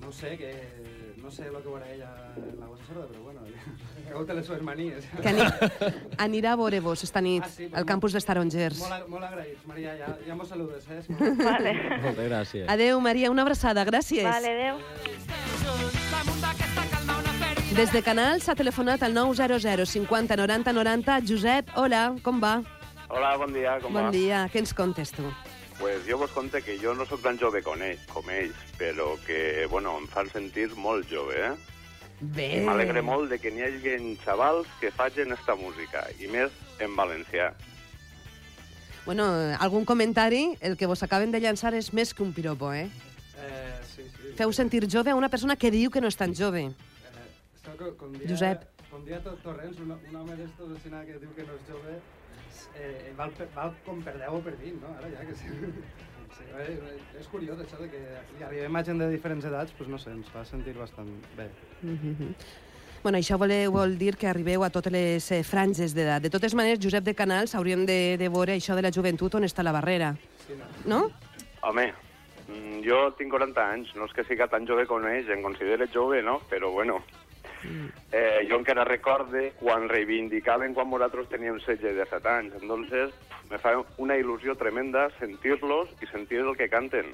No 0.00 0.12
sé, 0.12 0.36
que... 0.38 0.50
No 1.22 1.30
sé 1.30 1.46
lo 1.52 1.60
que 1.62 1.68
veurà 1.68 1.86
ella 1.92 2.08
en 2.34 2.56
la 2.58 2.66
gossa 2.66 2.82
sorda, 2.88 3.04
però 3.06 3.20
bueno, 3.22 3.40
cagote 4.08 4.34
les 4.34 4.46
seves 4.48 4.62
manies. 4.66 5.04
Que 5.22 5.28
ani 5.30 5.44
anirà 6.24 6.54
a 6.56 6.58
veure-vos 6.58 7.04
esta 7.06 7.20
nit 7.22 7.44
Ah, 7.46 7.50
sí, 7.52 7.68
al 7.70 7.84
campus 7.86 8.16
dels 8.16 8.26
Tarongers. 8.26 8.80
Molt, 8.82 9.06
molt 9.12 9.28
agraïts, 9.28 9.62
Maria, 9.68 9.92
ja, 10.00 10.08
ja 10.26 10.34
mos 10.34 10.48
saludes, 10.50 10.88
eh? 10.90 11.04
Vale. 11.44 11.76
Moltes 12.02 12.26
gràcies. 12.26 12.66
Adeu, 12.72 12.98
Maria, 13.04 13.30
una 13.30 13.44
abraçada. 13.46 13.84
Gràcies. 13.86 14.24
Vale, 14.26 14.50
adeu. 14.56 14.80
Des 17.76 17.92
de 17.94 18.02
Canal 18.02 18.42
s'ha 18.42 18.56
telefonat 18.58 19.04
al 19.06 19.14
900 19.14 19.86
50 19.92 20.36
90 20.40 20.72
90. 20.74 21.20
Josep, 21.28 21.70
hola, 21.78 22.08
com 22.24 22.40
va? 22.42 22.56
Hola, 23.10 23.36
bon 23.36 23.52
dia, 23.52 23.78
com 23.82 23.92
bon 23.92 24.06
va? 24.08 24.10
dia. 24.14 24.44
Què 24.52 24.60
ens 24.62 24.72
contes 24.76 25.10
tu? 25.16 25.24
Pues 25.80 26.04
jo 26.06 26.18
vos 26.20 26.30
conte 26.36 26.60
que 26.62 26.76
jo 26.78 26.92
no 26.94 27.06
sóc 27.08 27.22
tan 27.24 27.38
jove 27.40 27.62
com 27.64 27.80
ells, 27.82 28.02
com 28.12 28.26
ells 28.30 28.56
però 28.78 29.14
que, 29.26 29.66
bueno, 29.72 29.96
em 29.98 30.06
fan 30.12 30.28
sentir 30.30 30.68
molt 30.76 31.08
jove, 31.10 31.38
eh? 31.40 31.54
Bé. 32.20 32.48
I 32.60 32.64
m'alegre 32.66 33.00
molt 33.02 33.30
de 33.32 33.38
que 33.40 33.50
n'hi 33.50 33.64
hagi 33.64 34.16
xavals 34.24 34.68
que 34.80 34.90
facin 34.92 35.32
esta 35.32 35.56
música, 35.56 36.04
i 36.20 36.28
més 36.28 36.52
en 36.78 36.94
valencià. 36.96 37.54
Bueno, 39.06 39.24
algun 39.58 39.86
comentari? 39.88 40.58
El 40.60 40.76
que 40.76 40.86
vos 40.86 41.02
acaben 41.02 41.32
de 41.32 41.40
llançar 41.40 41.72
és 41.74 41.94
més 41.96 42.12
que 42.12 42.22
un 42.22 42.34
piropo, 42.36 42.74
eh? 42.76 42.90
Eh, 43.40 43.80
sí, 43.88 44.04
sí. 44.04 44.34
Feu 44.36 44.52
sentir 44.52 44.84
jove 44.86 45.10
a 45.10 45.16
una 45.16 45.30
persona 45.32 45.56
que 45.56 45.70
diu 45.72 45.90
que 45.90 46.02
no 46.04 46.12
és 46.12 46.16
tan 46.20 46.36
jove. 46.36 46.66
Eh, 46.68 47.26
esto 47.56 47.72
co- 47.80 47.96
con 47.96 48.12
día- 48.12 48.28
Josep. 48.28 48.68
Bon 48.92 49.02
dia, 49.06 49.18
tot 49.24 49.40
Torrents, 49.42 49.78
un, 49.80 49.92
un 49.96 50.16
home 50.16 50.36
d'estos 50.36 50.76
que 50.84 51.18
diu 51.18 51.32
que 51.34 51.42
no 51.48 51.54
és 51.56 51.64
jove, 51.70 51.96
eh, 52.76 53.12
val, 53.16 53.34
per, 53.36 53.48
val 53.54 53.74
com 53.86 54.00
per 54.04 54.16
10 54.18 54.38
o 54.38 54.40
per 54.44 54.56
20, 54.56 54.80
no? 54.82 54.94
Ara 54.98 55.12
ja 55.12 55.26
que 55.28 55.36
sí. 55.36 55.52
sí 56.38 56.48
eh, 56.60 56.96
és 57.20 57.28
curiós 57.30 57.60
això 57.60 57.78
de 57.82 57.90
que 57.92 58.00
li 58.38 58.46
arribem 58.46 58.76
a 58.76 58.84
gent 58.86 59.00
de 59.02 59.10
diferents 59.12 59.46
edats, 59.46 59.76
doncs 59.78 59.92
no 59.92 60.00
sé, 60.00 60.14
ens 60.16 60.28
fa 60.32 60.44
sentir 60.48 60.76
bastant 60.78 61.10
bé. 61.36 61.50
Mhm. 61.82 62.34
Bueno, 63.02 63.16
això 63.16 63.38
vol, 63.40 63.52
vol 63.72 63.96
dir 63.96 64.12
que 64.20 64.28
arribeu 64.28 64.62
a 64.62 64.68
totes 64.68 64.92
les 64.92 65.30
eh, 65.32 65.40
franges 65.42 65.94
d'edat. 65.96 66.20
De 66.20 66.28
totes 66.28 66.52
maneres, 66.54 66.82
Josep 66.84 67.06
de 67.06 67.14
Canals, 67.16 67.54
hauríem 67.56 67.86
de, 67.88 68.18
de 68.20 68.28
veure 68.28 68.58
això 68.58 68.76
de 68.76 68.84
la 68.84 68.92
joventut 68.92 69.38
on 69.38 69.46
està 69.48 69.64
la 69.64 69.72
barrera. 69.72 70.12
Sí, 70.44 70.58
no? 70.58 70.68
No? 70.92 70.98
Home, 71.64 71.86
mm, 72.44 72.82
jo 72.84 72.98
tinc 73.16 73.32
40 73.32 73.64
anys, 73.64 73.94
no 73.96 74.04
és 74.04 74.12
que 74.12 74.26
siga 74.28 74.50
tan 74.52 74.68
jove 74.68 74.84
com 74.90 75.06
ells, 75.08 75.32
em 75.32 75.40
considero 75.40 75.88
jove, 75.94 76.20
no? 76.22 76.42
Però 76.52 76.68
bueno, 76.76 76.98
eh, 78.12 78.46
jo 78.48 78.58
encara 78.58 78.84
recorde 78.84 79.52
quan 79.60 79.88
reivindicaven 79.88 80.74
quan 80.74 80.90
nosaltres 80.90 81.28
teníem 81.28 81.58
16 81.58 81.92
i 81.92 81.96
17 81.98 82.28
anys. 82.28 82.54
Entonces, 82.62 83.12
me 83.50 83.58
fa 83.58 83.74
una 83.98 84.16
il·lusió 84.16 84.56
tremenda 84.58 85.08
sentir-los 85.18 85.90
i 86.00 86.08
sentir 86.10 86.44
el 86.44 86.56
que 86.56 86.68
canten. 86.68 87.12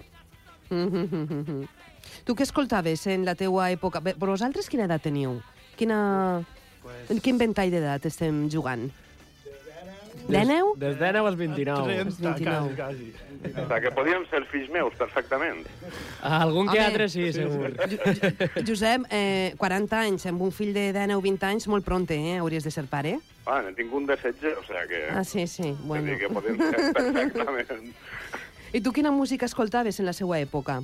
Mhm. 0.71 1.67
Tu 2.27 2.35
què 2.35 2.45
escoltaves 2.47 3.07
en 3.11 3.25
la 3.27 3.35
teua 3.35 3.71
època? 3.75 4.01
Bé, 4.03 4.15
Però 4.15 4.35
vosaltres 4.35 4.69
quina 4.71 4.87
edat 4.87 5.03
teniu? 5.03 5.41
Quina... 5.79 5.99
Pues... 6.83 7.11
En 7.11 7.19
quin 7.23 7.39
ventall 7.39 7.73
d'edat 7.75 8.07
estem 8.07 8.47
jugant? 8.51 8.87
D'Eneu? 10.27 10.73
Des 10.77 10.99
de 10.99 11.13
9 11.13 11.29
als 11.29 11.37
29. 11.39 11.85
30, 11.85 12.17
29. 12.21 12.75
quasi, 12.75 12.75
quasi. 12.77 13.13
O 13.47 13.67
sigui, 13.67 13.81
que 13.85 13.91
podíem 13.95 14.25
ser 14.31 14.43
fills 14.51 14.71
meus 14.75 14.95
perfectament. 14.99 15.67
Algun 16.23 16.67
que 16.73 16.81
Home. 16.81 16.87
altre 16.87 17.09
sí, 17.09 17.29
segur. 17.33 17.71
Josep, 18.67 19.07
eh, 19.11 19.55
40 19.57 20.01
anys, 20.01 20.27
amb 20.27 20.43
un 20.43 20.51
fill 20.53 20.73
de 20.75 20.89
19 20.93 21.21
o 21.21 21.23
20 21.23 21.47
anys, 21.47 21.69
molt 21.69 21.85
pronte, 21.87 22.17
eh? 22.19 22.39
Hauries 22.41 22.65
de 22.67 22.73
ser 22.75 22.87
pare. 22.91 23.19
Ah, 23.47 23.61
ne 23.63 23.73
tinc 23.79 23.93
un 23.95 24.07
de 24.07 24.17
16, 24.17 24.57
o 24.59 24.65
sigui 24.67 24.89
que... 24.91 25.03
Ah, 25.15 25.23
sí, 25.23 25.47
sí. 25.47 25.77
Bueno. 25.85 26.11
Bueno. 26.11 26.19
que 26.19 26.29
podem 26.35 26.59
ser 26.59 26.93
perfectament. 26.93 27.95
I 28.75 28.81
tu 28.83 28.93
quina 28.93 29.13
música 29.15 29.47
escoltaves 29.47 30.01
en 30.01 30.07
la 30.07 30.13
seva 30.13 30.41
època? 30.43 30.81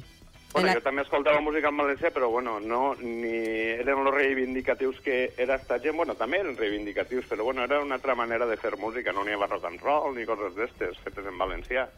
Bueno, 0.52 0.68
En 0.68 0.74
jo 0.76 0.82
també 0.84 1.00
escoltava 1.02 1.40
música 1.40 1.70
en 1.72 1.78
valencià, 1.80 2.10
però 2.12 2.28
bueno, 2.28 2.58
no, 2.60 2.94
ni 3.00 3.32
eren 3.72 4.04
los 4.04 4.14
reivindicatius 4.14 5.00
que 5.00 5.32
era 5.40 5.56
esta 5.56 5.78
gent, 5.80 5.96
bueno, 5.96 6.14
també 6.14 6.42
eren 6.42 6.58
reivindicatius, 6.58 7.24
però 7.30 7.44
bueno, 7.44 7.64
era 7.64 7.80
una 7.80 7.96
altra 7.96 8.14
manera 8.14 8.46
de 8.46 8.58
fer 8.60 8.76
música, 8.76 9.12
no 9.12 9.24
n'hi 9.24 9.32
havia 9.32 9.48
rock 9.48 9.64
and 9.70 9.80
roll 9.80 10.12
ni 10.14 10.26
coses 10.28 10.54
d'estes 10.58 10.98
fetes 11.04 11.26
en 11.26 11.38
valencià. 11.40 11.88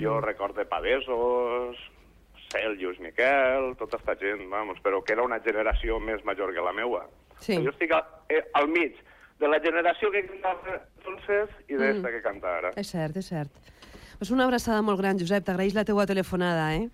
Jo 0.00 0.16
recorde 0.20 0.64
Padesos, 0.66 1.76
Cel, 2.50 2.74
Lluís 2.80 2.98
Miquel, 2.98 3.76
tota 3.78 4.00
esta 4.00 4.16
gent, 4.16 4.48
vamos, 4.50 4.80
però 4.82 5.02
que 5.04 5.12
era 5.14 5.22
una 5.22 5.38
generació 5.44 6.00
més 6.00 6.24
major 6.24 6.52
que 6.54 6.64
la 6.64 6.72
meua. 6.72 7.04
Sí. 7.44 7.60
Jo 7.62 7.70
estic 7.70 7.92
al, 7.92 8.02
eh, 8.32 8.42
al 8.54 8.66
mig 8.72 8.96
de 9.38 9.48
la 9.48 9.60
generació 9.60 10.10
que 10.10 10.24
cantava 10.26 10.80
entonces 10.96 11.52
i 11.68 11.78
d'esta 11.78 12.10
que 12.10 12.22
canta 12.24 12.56
ara. 12.58 12.72
És 12.80 12.90
cert, 12.90 13.16
és 13.20 13.28
cert. 13.28 13.52
Pues 14.18 14.30
una 14.32 14.46
abraçada 14.48 14.80
molt 14.82 14.98
gran, 14.98 15.20
Josep. 15.20 15.44
T'agraeix 15.44 15.74
la 15.76 15.84
teua 15.84 16.06
telefonada, 16.08 16.70
eh? 16.74 16.88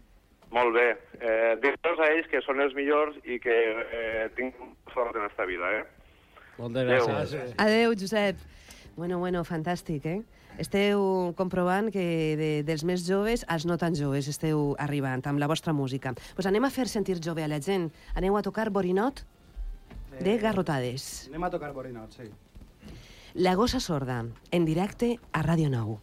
Molt 0.52 0.75
bé. 0.76 0.87
Eh, 1.16 1.56
Dir-los 1.62 2.00
a 2.02 2.11
ells 2.12 2.28
que 2.28 2.42
són 2.44 2.61
els 2.61 2.75
millors 2.76 3.16
i 3.25 3.38
que 3.40 3.56
eh, 3.82 4.28
tinc 4.37 4.59
sort 4.92 5.16
en 5.16 5.25
esta 5.25 5.47
vida, 5.49 5.71
eh? 5.80 5.85
Moltes 6.59 6.85
Adéu. 6.85 7.06
gràcies. 7.09 7.54
Adeu, 7.56 7.94
Josep. 7.99 8.37
Bueno, 8.97 9.18
bueno, 9.18 9.40
fantàstic, 9.49 10.04
eh? 10.06 10.21
Esteu 10.61 11.32
comprovant 11.38 11.88
que 11.88 12.37
de, 12.37 12.50
dels 12.68 12.85
més 12.85 13.06
joves 13.09 13.47
als 13.49 13.64
no 13.64 13.78
tan 13.80 13.97
joves 13.97 14.28
esteu 14.28 14.75
arribant 14.78 15.25
amb 15.25 15.40
la 15.40 15.49
vostra 15.49 15.73
música. 15.73 16.12
Pues 16.37 16.44
anem 16.47 16.68
a 16.68 16.71
fer 16.71 16.85
sentir 16.92 17.16
jove 17.25 17.40
a 17.40 17.49
la 17.49 17.61
gent. 17.64 17.88
Aneu 18.14 18.37
a 18.37 18.42
tocar 18.44 18.68
Borinot 18.68 19.25
de 20.21 20.37
Garrotades. 20.37 21.28
Anem 21.32 21.49
a 21.49 21.50
tocar 21.50 21.73
Borinot, 21.73 22.12
sí. 22.12 22.28
La 23.40 23.54
gossa 23.56 23.80
sorda, 23.80 24.26
en 24.52 24.64
directe 24.68 25.14
a 25.32 25.40
Ràdio 25.40 25.71
9. 25.73 25.97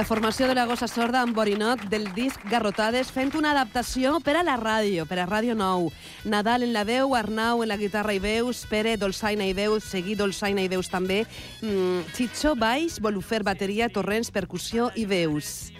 La 0.00 0.06
formació 0.06 0.46
de 0.48 0.54
la 0.56 0.62
gossa 0.64 0.86
sorda 0.88 1.20
amb 1.20 1.36
Borinot 1.36 1.82
del 1.92 2.06
disc 2.16 2.40
Garrotades 2.48 3.10
fent 3.12 3.34
una 3.36 3.50
adaptació 3.52 4.14
per 4.24 4.32
a 4.40 4.42
la 4.46 4.54
ràdio, 4.56 5.04
per 5.04 5.18
a 5.20 5.26
Ràdio 5.28 5.52
Nou. 5.52 5.90
Nadal 6.24 6.64
en 6.64 6.72
la 6.72 6.86
veu, 6.88 7.12
Arnau 7.18 7.60
en 7.60 7.68
la 7.68 7.76
guitarra 7.76 8.14
i 8.16 8.22
veus, 8.24 8.62
Pere, 8.70 8.96
dolçaina 8.96 9.44
i 9.44 9.52
veus, 9.52 9.84
Seguí, 9.92 10.16
dolçaina 10.16 10.64
i 10.64 10.72
veus 10.72 10.88
també, 10.88 11.26
mm, 11.60 12.16
Chicho, 12.16 12.54
baix, 12.56 12.96
Bolufer, 12.98 13.42
bateria, 13.44 13.90
Torrents, 13.90 14.30
percussió 14.30 14.90
i 14.96 15.04
veus. 15.04 15.70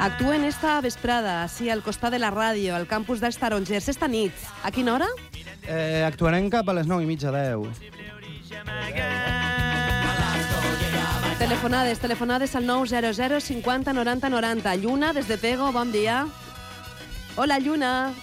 Actuen 0.00 0.42
esta 0.42 0.80
vesprada, 0.80 1.44
així 1.44 1.70
al 1.70 1.84
costat 1.86 2.10
de 2.10 2.18
la 2.18 2.32
ràdio, 2.34 2.74
al 2.74 2.88
campus 2.88 3.20
dels 3.20 3.38
Tarongers, 3.38 3.88
esta 3.88 4.08
nit. 4.08 4.32
A 4.64 4.72
quina 4.72 4.94
hora? 4.94 5.06
Eh, 5.62 6.02
actuarem 6.04 6.50
cap 6.50 6.68
a 6.68 6.74
les 6.74 6.88
9 6.88 7.04
i 7.04 7.06
mitja, 7.06 7.30
10. 7.30 7.70
Telefonades, 11.38 11.98
telefonades 11.98 12.56
al 12.56 12.64
900 12.64 13.44
50 13.44 13.92
90 13.92 14.30
90. 14.30 14.74
Lluna, 14.76 15.12
des 15.12 15.28
de 15.28 15.36
Pego, 15.36 15.70
bon 15.70 15.92
dia. 15.92 16.26
Hola, 17.36 17.58
Lluna. 17.58 18.14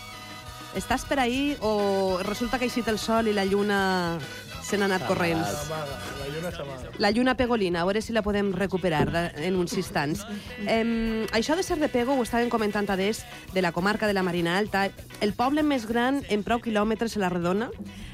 Estàs 0.73 1.05
per 1.05 1.19
ahí 1.21 1.55
o 1.61 2.17
resulta 2.25 2.57
que 2.57 2.65
ha 2.65 2.71
eixit 2.71 2.89
el 2.89 2.97
sol 2.97 3.29
i 3.29 3.35
la 3.37 3.45
lluna 3.45 4.17
se 4.63 4.77
n'ha 4.79 4.87
anat 4.87 5.05
corrents? 5.07 5.69
La 5.69 6.29
lluna. 6.31 6.51
La 6.99 7.11
lluna 7.11 7.35
pegolina, 7.37 7.81
a 7.81 7.85
veure 7.85 8.01
si 8.01 8.13
la 8.15 8.23
podem 8.23 8.53
recuperar 8.55 9.05
de, 9.11 9.23
en 9.47 9.57
uns 9.59 9.75
instants. 9.77 10.23
Eh, 10.65 11.27
això 11.35 11.57
de 11.59 11.63
ser 11.63 11.79
de 11.81 11.89
Pego, 11.91 12.15
ho 12.15 12.23
estàvem 12.23 12.49
comentant 12.49 12.89
a 12.89 12.97
des, 12.99 13.23
de 13.53 13.61
la 13.61 13.73
comarca 13.75 14.07
de 14.07 14.15
la 14.15 14.23
Marina 14.23 14.57
Alta, 14.57 14.87
el 15.21 15.33
poble 15.33 15.63
més 15.63 15.87
gran 15.89 16.21
en 16.29 16.43
prou 16.47 16.63
quilòmetres 16.63 17.17
a 17.17 17.23
la 17.25 17.31
redona, 17.33 17.69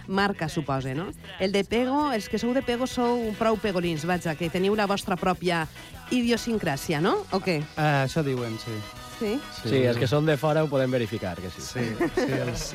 marca, 0.09 0.49
suposa, 0.49 0.95
no? 0.97 1.09
El 1.39 1.53
de 1.53 1.63
Pego, 1.63 2.09
els 2.11 2.29
que 2.29 2.41
sou 2.41 2.53
de 2.57 2.63
Pego 2.65 2.87
sou 2.89 3.29
prou 3.39 3.59
pegolins, 3.61 4.05
vaja, 4.09 4.33
que 4.35 4.49
teniu 4.49 4.75
la 4.75 4.89
vostra 4.89 5.15
pròpia 5.19 5.67
idiosincràsia, 6.09 6.99
no? 7.01 7.19
O 7.31 7.39
què? 7.43 7.59
Eh, 7.61 7.91
això 8.07 8.25
diuen, 8.25 8.57
sí. 8.59 8.73
Sí? 9.19 9.33
Sí, 9.65 9.81
els 9.83 9.97
que 9.99 10.07
són 10.07 10.25
de 10.25 10.37
fora 10.39 10.63
ho 10.63 10.69
podem 10.71 10.91
verificar, 10.95 11.35
que 11.37 11.51
sí. 11.51 11.61
Sí, 11.61 11.83
sí 12.15 12.29
els... 12.39 12.69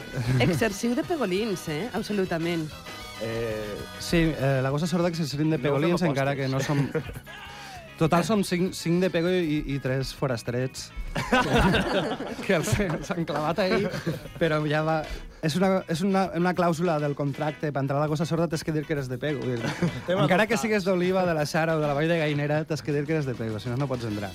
Exerciu 0.44 0.92
de 0.94 1.02
pegolins, 1.08 1.68
eh? 1.72 1.88
Absolutament. 1.96 2.68
Eh, 3.22 3.76
sí, 4.00 4.32
eh, 4.36 4.60
la 4.62 4.70
cosa 4.70 4.86
sorda 4.86 5.10
que 5.10 5.16
se 5.16 5.36
de 5.36 5.58
pegolins, 5.58 6.02
No 6.02 6.08
encara 6.08 6.34
que 6.34 6.48
no 6.48 6.60
som... 6.60 6.90
Total, 7.94 8.24
som 8.26 8.42
cinc, 8.42 8.72
cinc 8.74 8.98
de 9.04 9.08
pego 9.10 9.30
i, 9.30 9.60
i 9.70 9.78
tres 9.78 10.10
forastrets. 10.18 10.88
que 12.46 12.56
els, 12.56 12.72
els 12.82 13.12
han 13.14 13.22
clavat 13.28 13.60
ahí, 13.62 13.84
però 14.40 14.58
ja 14.66 14.82
va... 14.82 14.96
És 15.46 15.54
una, 15.60 15.84
és 15.92 16.02
una, 16.02 16.24
una 16.34 16.54
clàusula 16.58 16.96
del 16.98 17.14
contracte. 17.14 17.70
Per 17.70 17.82
entrar 17.84 18.00
a 18.00 18.02
la 18.02 18.10
cosa 18.10 18.26
sorda 18.26 18.48
t'has 18.50 18.64
que 18.66 18.74
dir 18.74 18.82
que 18.88 18.96
eres 18.96 19.06
de 19.12 19.18
pego. 19.22 19.46
Encara 20.10 20.48
que 20.50 20.58
sigues 20.58 20.82
d'Oliva, 20.82 21.22
de 21.28 21.38
la 21.38 21.46
Xara 21.46 21.76
o 21.78 21.82
de 21.82 21.86
la 21.86 21.94
Vall 21.94 22.10
de 22.10 22.18
Gainera, 22.18 22.64
t'has 22.66 22.82
que 22.82 22.96
dir 22.96 23.04
que 23.06 23.14
eres 23.14 23.30
de 23.30 23.36
pego, 23.38 23.62
si 23.62 23.70
no, 23.70 23.78
no 23.78 23.86
pots 23.86 24.10
entrar. 24.10 24.32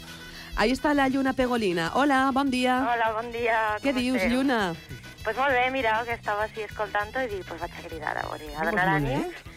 Ahí 0.55 0.71
està 0.71 0.93
la 0.95 1.09
lluna 1.11 1.33
pegolina. 1.35 1.91
Hola, 1.95 2.29
bon 2.35 2.49
dia. 2.51 2.79
Hola, 2.93 3.11
bon 3.15 3.31
dia. 3.35 3.59
Què 3.83 3.93
dius, 3.95 4.21
esteu? 4.21 4.39
lluna? 4.39 4.75
Pues 5.23 5.37
molt 5.37 5.51
bé, 5.53 5.69
mira, 5.71 5.99
que 6.07 6.15
estava 6.15 6.47
així 6.47 6.63
escoltant-ho 6.63 7.25
i 7.25 7.31
dic, 7.31 7.45
pues 7.47 7.61
vaig 7.61 7.75
a 7.75 7.87
cridar 7.87 8.15
a 8.17 8.27
veure, 8.29 8.51
a 8.55 8.67
donar 8.69 8.87
ànims 8.97 9.47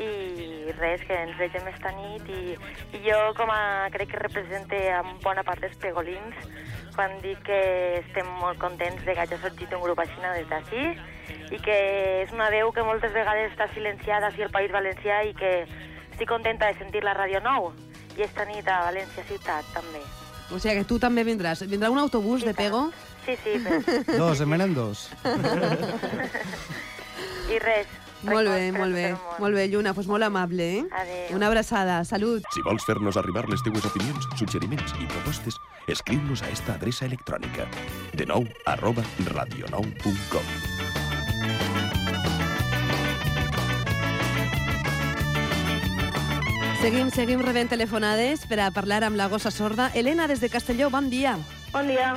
i 0.00 0.72
res, 0.78 1.02
que 1.04 1.16
ens 1.26 1.36
vegem 1.38 1.66
esta 1.68 1.90
nit 1.96 2.28
i, 2.30 2.54
i 2.96 3.00
jo 3.04 3.18
com 3.36 3.50
a, 3.52 3.88
crec 3.92 4.12
que 4.14 4.22
represente 4.22 4.78
en 4.94 5.18
bona 5.24 5.44
part 5.44 5.60
dels 5.64 5.76
pegolins 5.82 6.38
quan 6.94 7.18
dic 7.24 7.42
que 7.46 7.60
estem 8.00 8.28
molt 8.40 8.60
contents 8.62 9.04
de 9.04 9.14
que 9.14 9.24
hagi 9.24 9.38
sorgit 9.42 9.74
un 9.76 9.82
grup 9.84 10.00
així 10.00 10.22
des 10.22 10.48
d'ací 10.48 10.86
i 11.54 11.60
que 11.60 11.76
és 12.22 12.32
una 12.32 12.48
veu 12.50 12.72
que 12.72 12.86
moltes 12.86 13.12
vegades 13.12 13.52
està 13.52 13.68
silenciada 13.74 14.30
així 14.30 14.42
al 14.46 14.54
País 14.54 14.72
Valencià 14.72 15.22
i 15.26 15.34
que 15.34 15.52
estic 15.66 16.28
contenta 16.28 16.70
de 16.70 16.78
sentir 16.78 17.04
la 17.04 17.14
Ràdio 17.14 17.42
Nou 17.44 17.72
i 18.16 18.26
esta 18.26 18.44
nit 18.44 18.66
a 18.68 18.82
València 18.88 19.24
Ciutat 19.28 19.64
també. 19.74 20.02
O 20.50 20.58
sigui 20.58 20.80
que 20.80 20.88
tu 20.88 20.98
també 21.02 21.24
vindràs. 21.26 21.62
Vindrà 21.70 21.90
un 21.90 21.98
autobús 22.02 22.44
de 22.46 22.54
Pego? 22.54 22.90
Sí, 23.26 23.36
sí, 23.44 23.56
però... 23.62 23.80
Dos, 24.18 24.40
en 24.42 24.50
venen 24.50 24.74
dos. 24.74 25.08
I 27.50 27.58
res. 27.62 27.86
Molt 28.22 28.48
bé, 28.52 28.70
molt 28.72 28.92
bé. 28.92 29.16
Molt 29.40 29.56
bé, 29.56 29.66
Lluna, 29.72 29.94
doncs 29.96 30.08
molt 30.10 30.26
amable, 30.26 30.66
eh? 30.78 30.84
Adéu. 30.92 31.36
Una 31.38 31.48
abraçada. 31.48 32.04
Salut. 32.04 32.44
Si 32.52 32.60
vols 32.66 32.84
fer-nos 32.84 33.16
arribar 33.16 33.46
les 33.48 33.62
teues 33.64 33.84
opinions, 33.88 34.28
suggeriments 34.36 34.92
i 35.00 35.08
propostes, 35.08 35.56
escriu-nos 35.88 36.44
a 36.44 36.52
esta 36.52 36.76
adreça 36.76 37.08
electrònica. 37.08 37.64
De 38.12 38.28
nou, 38.28 38.44
arroba 38.68 39.04
radionou.com. 39.32 40.46
Seguim, 46.80 47.10
seguim 47.12 47.42
rebent 47.44 47.68
telefonades 47.68 48.46
per 48.48 48.56
a 48.64 48.70
parlar 48.72 49.02
amb 49.04 49.18
la 49.20 49.26
gossa 49.28 49.50
sorda. 49.52 49.90
Helena, 49.92 50.24
des 50.30 50.40
de 50.40 50.48
Castelló, 50.48 50.88
bon 50.88 51.10
dia. 51.12 51.34
Bon 51.74 51.84
dia. 51.84 52.14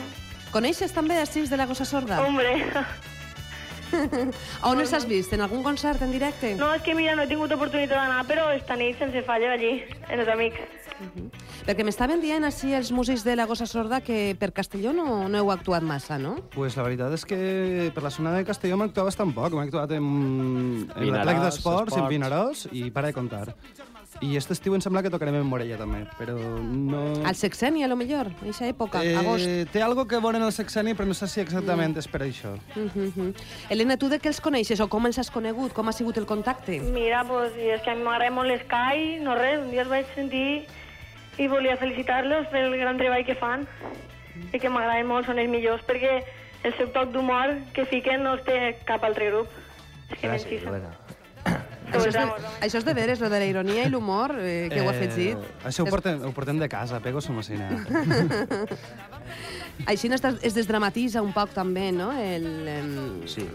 Coneixes 0.53 0.93
també 0.95 1.17
els 1.19 1.33
xics 1.33 1.51
de 1.51 1.59
la 1.59 1.65
gossa 1.67 1.83
sorda? 1.83 2.21
Hombre. 2.23 2.53
On 4.69 4.79
els 4.79 4.93
has 4.95 5.03
vist? 5.05 5.35
En 5.35 5.43
algun 5.43 5.65
concert 5.67 6.01
en 6.01 6.15
directe? 6.15 6.53
No, 6.55 6.71
és 6.77 6.81
que 6.85 6.95
mira, 6.95 7.11
no 7.19 7.25
he 7.25 7.29
tingut 7.29 7.51
oportunitat 7.51 7.99
d'anar, 7.99 8.23
però 8.29 8.47
esta 8.55 8.79
nit 8.79 8.95
sense 8.97 9.25
falla 9.27 9.51
allí, 9.57 9.73
en 10.07 10.23
els 10.23 10.31
amics. 10.31 10.63
Perquè 11.67 11.83
m'estaven 11.83 12.23
dient 12.23 12.47
així 12.47 12.71
els 12.77 12.93
músics 12.95 13.27
de 13.27 13.35
la 13.35 13.45
gossa 13.49 13.67
sorda 13.67 13.99
que 13.99 14.33
per 14.39 14.53
Castelló 14.55 14.95
no, 14.95 15.27
no 15.27 15.43
heu 15.43 15.51
actuat 15.51 15.83
massa, 15.83 16.15
no? 16.17 16.37
Pues 16.55 16.79
la 16.79 16.87
veritat 16.87 17.11
és 17.19 17.27
que 17.27 17.39
per 17.93 18.03
la 18.07 18.15
zona 18.15 18.31
de 18.37 18.47
Castelló 18.47 18.79
m'he 18.79 18.87
actuat 18.87 19.11
bastant 19.11 19.35
poc. 19.35 19.59
M'he 19.59 19.67
actuat 19.67 19.91
en, 19.99 20.07
en 20.07 20.87
la 20.87 21.03
Vinaròs, 21.03 21.27
plec 21.27 21.43
d'esports, 21.49 21.99
en. 21.99 22.07
Vinaròs, 22.15 22.69
i 22.71 22.87
para 22.95 23.11
de 23.11 23.19
comptar. 23.19 23.49
I 24.23 24.29
aquest 24.37 24.53
estiu 24.55 24.75
em 24.77 24.81
sembla 24.83 25.01
que 25.03 25.11
tocarem 25.11 25.35
en 25.35 25.47
Morella 25.49 25.75
també, 25.79 26.03
però 26.15 26.37
no... 26.63 27.01
Al 27.27 27.35
sexeni, 27.35 27.83
a 27.83 27.89
lo 27.91 27.97
millor, 27.99 28.29
a 28.31 28.45
aquesta 28.45 28.69
època, 28.69 29.01
agost. 29.19 29.49
Eh, 29.49 29.65
té 29.71 29.81
algo 29.83 30.05
que 30.07 30.19
veure 30.23 30.39
en 30.39 30.45
el 30.47 30.53
sexeni, 30.55 30.93
però 30.95 31.09
no 31.09 31.17
sé 31.17 31.27
si 31.27 31.41
exactament 31.43 31.97
és 31.99 32.07
per 32.07 32.21
això. 32.23 32.53
Uh 32.75 32.87
-huh. 32.95 33.33
Helena, 33.69 33.97
tu 33.97 34.07
de 34.09 34.19
què 34.21 34.31
els 34.31 34.39
coneixes 34.39 34.79
o 34.79 34.87
com 34.87 35.05
els 35.05 35.19
has 35.19 35.31
conegut? 35.31 35.73
Com 35.73 35.89
ha 35.89 35.91
sigut 35.91 36.17
el 36.17 36.25
contacte? 36.25 36.79
Mira, 36.79 37.25
pues, 37.25 37.51
i 37.57 37.69
és 37.75 37.81
que 37.81 37.91
a 37.91 37.95
mi 37.95 38.03
m'agrada 38.03 38.31
molt 38.31 38.49
l'Sky, 38.49 39.19
no 39.19 39.35
res, 39.35 39.59
un 39.59 39.71
dia 39.71 39.81
els 39.81 39.89
vaig 39.89 40.05
sentir 40.15 40.65
i 41.37 41.47
volia 41.47 41.77
felicitar-los 41.77 42.47
pel 42.47 42.77
gran 42.77 42.97
treball 42.97 43.25
que 43.25 43.35
fan 43.35 43.67
i 44.53 44.59
que 44.59 44.69
m'agrada 44.69 45.03
molt, 45.03 45.25
són 45.25 45.39
els 45.39 45.49
millors, 45.49 45.83
perquè 45.83 46.23
el 46.63 46.73
seu 46.77 46.87
toc 46.87 47.11
d'humor 47.11 47.57
que 47.73 47.85
fiquen 47.85 48.23
no 48.23 48.33
els 48.33 48.43
té 48.43 48.77
cap 48.85 49.03
altre 49.03 49.31
grup. 49.31 49.47
És 50.09 50.19
que 50.19 50.29
m'encisa. 50.29 51.12
Això 51.93 52.09
és, 52.09 52.15
de, 52.17 52.49
això 52.65 52.81
és 52.81 52.85
de 52.87 52.93
veres, 52.97 53.21
lo 53.21 53.29
de 53.29 53.39
la 53.39 53.45
ironia 53.49 53.85
i 53.85 53.91
l'humor, 53.91 54.33
eh, 54.41 54.67
que 54.71 54.81
ho 54.81 54.89
ha 54.89 54.95
afegit. 54.95 55.37
Això 55.69 55.85
ho 55.85 55.91
portem, 55.91 56.23
ho 56.25 56.31
portem 56.35 56.57
de 56.61 56.69
casa, 56.71 56.99
pego 57.03 57.21
som 57.21 57.37
així. 59.85 60.09
No 60.09 60.15
es, 60.15 60.23
es 60.45 60.55
desdramatitza 60.55 61.21
un 61.23 61.33
poc 61.35 61.53
també, 61.55 61.89
no?, 61.91 62.11
el, 62.13 62.45
em, 62.67 62.91
Sí. 63.27 63.45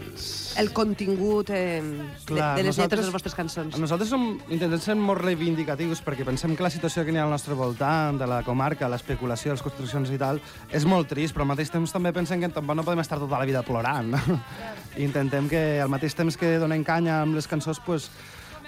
el 0.57 0.71
contingut 0.73 1.49
eh, 1.53 1.81
Clar, 2.25 2.55
de, 2.55 2.61
de 2.61 2.67
les 2.67 2.77
lletres 2.77 3.01
de 3.01 3.07
les 3.07 3.13
vostres 3.13 3.35
cançons. 3.35 3.77
Nosaltres 3.79 4.09
som, 4.11 4.25
intentem 4.49 4.81
ser 4.83 4.95
molt 4.99 5.21
reivindicatius 5.23 6.01
perquè 6.05 6.25
pensem 6.27 6.55
que 6.55 6.65
la 6.65 6.71
situació 6.73 7.05
que 7.05 7.13
n'hi 7.13 7.21
ha 7.21 7.27
al 7.27 7.33
nostre 7.33 7.57
voltant, 7.57 8.19
de 8.19 8.27
la 8.29 8.41
comarca, 8.43 8.89
l'especulació, 8.91 9.53
les 9.55 9.63
construccions 9.65 10.11
i 10.11 10.19
tal, 10.21 10.41
és 10.71 10.85
molt 10.85 11.09
trist, 11.11 11.35
però 11.35 11.47
al 11.47 11.53
mateix 11.53 11.71
temps 11.73 11.93
també 11.95 12.13
pensem 12.15 12.41
que 12.41 12.51
tampoc 12.53 12.77
no 12.77 12.85
podem 12.87 13.03
estar 13.05 13.19
tota 13.21 13.39
la 13.39 13.47
vida 13.49 13.63
plorant. 13.63 14.11
No? 14.15 14.41
I 14.99 15.05
intentem 15.05 15.47
que 15.49 15.63
al 15.81 15.89
mateix 15.89 16.17
temps 16.17 16.37
que 16.37 16.57
donem 16.59 16.83
canya 16.83 17.21
amb 17.23 17.37
les 17.37 17.47
cançons, 17.47 17.79
pues, 17.85 18.09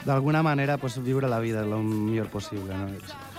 d'alguna 0.06 0.42
manera 0.42 0.78
pues, 0.82 0.98
viure 1.04 1.30
la 1.30 1.40
vida 1.40 1.62
el 1.62 1.76
millor 1.84 2.30
possible. 2.30 2.74
No? 2.74 3.31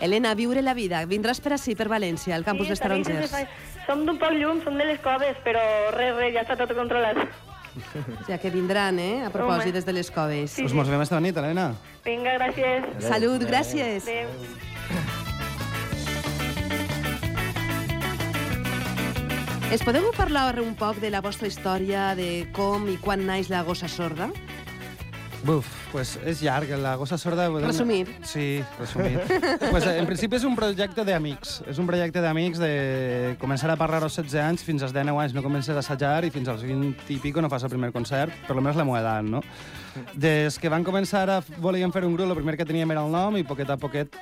Helena, 0.00 0.34
viure 0.34 0.62
la 0.62 0.74
vida. 0.74 1.04
Vindràs 1.08 1.40
per 1.40 1.54
ací, 1.56 1.74
per 1.74 1.88
València, 1.88 2.34
al 2.36 2.44
campus 2.44 2.68
dels 2.68 2.78
esta 2.80 2.88
nit 2.92 3.06
Tarongers. 3.06 3.30
sense 3.30 3.46
falla. 3.46 3.86
Som 3.86 4.04
d'un 4.06 4.18
poc 4.18 4.32
llum, 4.36 4.62
som 4.64 4.76
de 4.76 4.84
les 4.84 5.00
coves, 5.00 5.36
però 5.44 5.62
res, 5.96 6.14
res, 6.16 6.34
ja 6.34 6.42
està 6.44 6.56
tot 6.58 6.74
controlat. 6.76 7.16
O 7.76 8.24
sigui, 8.24 8.38
que 8.40 8.50
vindran, 8.50 8.98
eh?, 8.98 9.24
a 9.26 9.30
propòsit, 9.30 9.72
des 9.74 9.84
de 9.84 9.92
les 9.92 10.10
coves. 10.10 10.50
Sí, 10.50 10.64
Us 10.64 10.70
sí. 10.72 10.76
mos 10.76 10.88
veiem 10.88 11.02
esta 11.04 11.20
nit, 11.20 11.36
Helena. 11.36 11.74
Vinga, 12.04 12.36
gràcies. 12.38 12.86
Salut, 13.04 13.42
gràcies. 13.44 14.02
Adéu. 14.08 14.28
Es 19.72 19.82
podeu 19.82 20.12
parlar 20.16 20.60
un 20.62 20.76
poc 20.78 21.00
de 21.02 21.10
la 21.10 21.20
vostra 21.20 21.48
història, 21.50 22.14
de 22.14 22.46
com 22.54 22.86
i 22.88 22.96
quan 23.02 23.24
naix 23.26 23.50
la 23.50 23.64
gossa 23.66 23.88
sorda? 23.90 24.30
Buf, 25.46 25.66
pues 25.92 26.16
és 26.26 26.40
llarg, 26.42 26.72
la 26.82 26.96
gossa 26.98 27.14
sorda... 27.22 27.44
Resumit. 27.62 28.08
Sí, 28.26 28.64
resumit. 28.80 29.20
pues, 29.70 29.84
en 29.86 30.08
principi 30.08 30.40
és 30.40 30.46
un 30.48 30.56
projecte 30.58 31.04
d'amics. 31.06 31.60
És 31.70 31.78
un 31.78 31.86
projecte 31.86 32.22
d'amics 32.24 32.58
de 32.58 32.70
començar 33.38 33.70
a 33.70 33.76
parlar 33.78 34.00
als 34.02 34.16
16 34.18 34.40
anys, 34.42 34.64
fins 34.66 34.82
als 34.82 34.96
19 34.96 35.22
anys 35.22 35.36
no 35.36 35.44
comences 35.46 35.76
a 35.76 35.84
assajar 35.84 36.24
i 36.26 36.32
fins 36.34 36.50
als 36.50 36.66
20 36.66 37.14
i 37.14 37.20
pico 37.22 37.44
no 37.44 37.50
fas 37.52 37.62
el 37.62 37.70
primer 37.70 37.92
concert, 37.94 38.34
per 38.48 38.56
lo 38.58 38.64
menys 38.64 38.80
la 38.80 38.88
meva 38.88 38.98
edat, 39.04 39.28
no? 39.30 39.44
Des 40.18 40.58
que 40.58 40.72
van 40.72 40.82
començar 40.82 41.28
a... 41.30 41.38
volíem 41.62 41.94
fer 41.94 42.02
un 42.08 42.18
grup, 42.18 42.32
el 42.32 42.40
primer 42.40 42.58
que 42.58 42.66
teníem 42.66 42.96
era 42.96 43.06
el 43.06 43.14
nom 43.14 43.38
i 43.38 43.46
poquet 43.46 43.70
a 43.70 43.78
poquet 43.78 44.18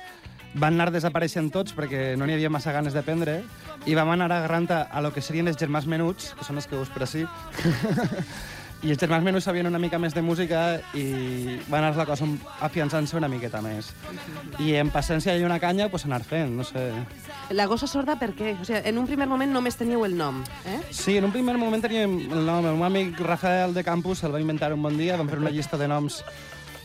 van 0.55 0.77
anar 0.77 0.91
desapareixent 0.93 1.49
tots 1.51 1.73
perquè 1.75 2.13
no 2.15 2.27
n'hi 2.27 2.37
havia 2.37 2.51
massa 2.53 2.71
ganes 2.71 2.93
d'aprendre 2.95 3.41
i 3.89 3.97
vam 3.97 4.13
anar 4.13 4.29
agarrant 4.31 4.69
a, 4.71 4.83
a 4.87 5.01
lo 5.03 5.11
que 5.11 5.25
serien 5.25 5.49
els 5.49 5.57
germans 5.59 5.89
menuts, 5.89 6.35
que 6.37 6.45
són 6.47 6.61
els 6.61 6.69
que 6.69 6.77
veus 6.77 6.93
per 6.93 7.03
ací, 7.03 7.25
I 8.83 8.91
els 8.93 8.99
germans 9.01 9.23
menys 9.25 9.45
sabien 9.47 9.65
una 9.65 9.79
mica 9.81 9.97
més 9.97 10.13
de 10.13 10.21
música 10.21 10.79
i 10.93 11.57
va 11.71 11.79
anar 11.79 11.95
la 11.95 12.05
cosa 12.05 12.27
afiançant-se 12.67 13.17
una 13.17 13.29
miqueta 13.31 13.61
més. 13.63 13.89
I 14.61 14.75
en 14.81 14.91
paciència 14.93 15.33
i 15.39 15.45
una 15.47 15.59
canya, 15.63 15.87
pues 15.89 16.05
anar 16.05 16.21
fent, 16.27 16.51
no 16.57 16.65
sé. 16.67 16.83
La 17.55 17.65
gossa 17.71 17.87
sorda 17.89 18.17
per 18.21 18.33
què? 18.37 18.53
O 18.61 18.67
sigui, 18.67 18.83
en 18.85 18.99
un 19.01 19.07
primer 19.09 19.29
moment 19.31 19.53
només 19.55 19.79
teníeu 19.79 20.05
el 20.05 20.17
nom, 20.17 20.43
eh? 20.69 20.81
Sí, 20.91 21.17
en 21.17 21.25
un 21.25 21.33
primer 21.33 21.57
moment 21.57 21.81
teníem 21.81 22.19
el 22.27 22.45
nom. 22.45 22.65
El 22.65 22.77
meu 22.77 22.85
amic 22.85 23.19
Rafael 23.25 23.73
de 23.73 23.85
Campus 23.87 24.23
el 24.23 24.35
va 24.35 24.43
inventar 24.43 24.73
un 24.75 24.83
bon 24.85 24.97
dia, 24.99 25.17
vam 25.17 25.31
fer 25.31 25.41
una 25.41 25.53
llista 25.55 25.81
de 25.81 25.89
noms 25.89 26.21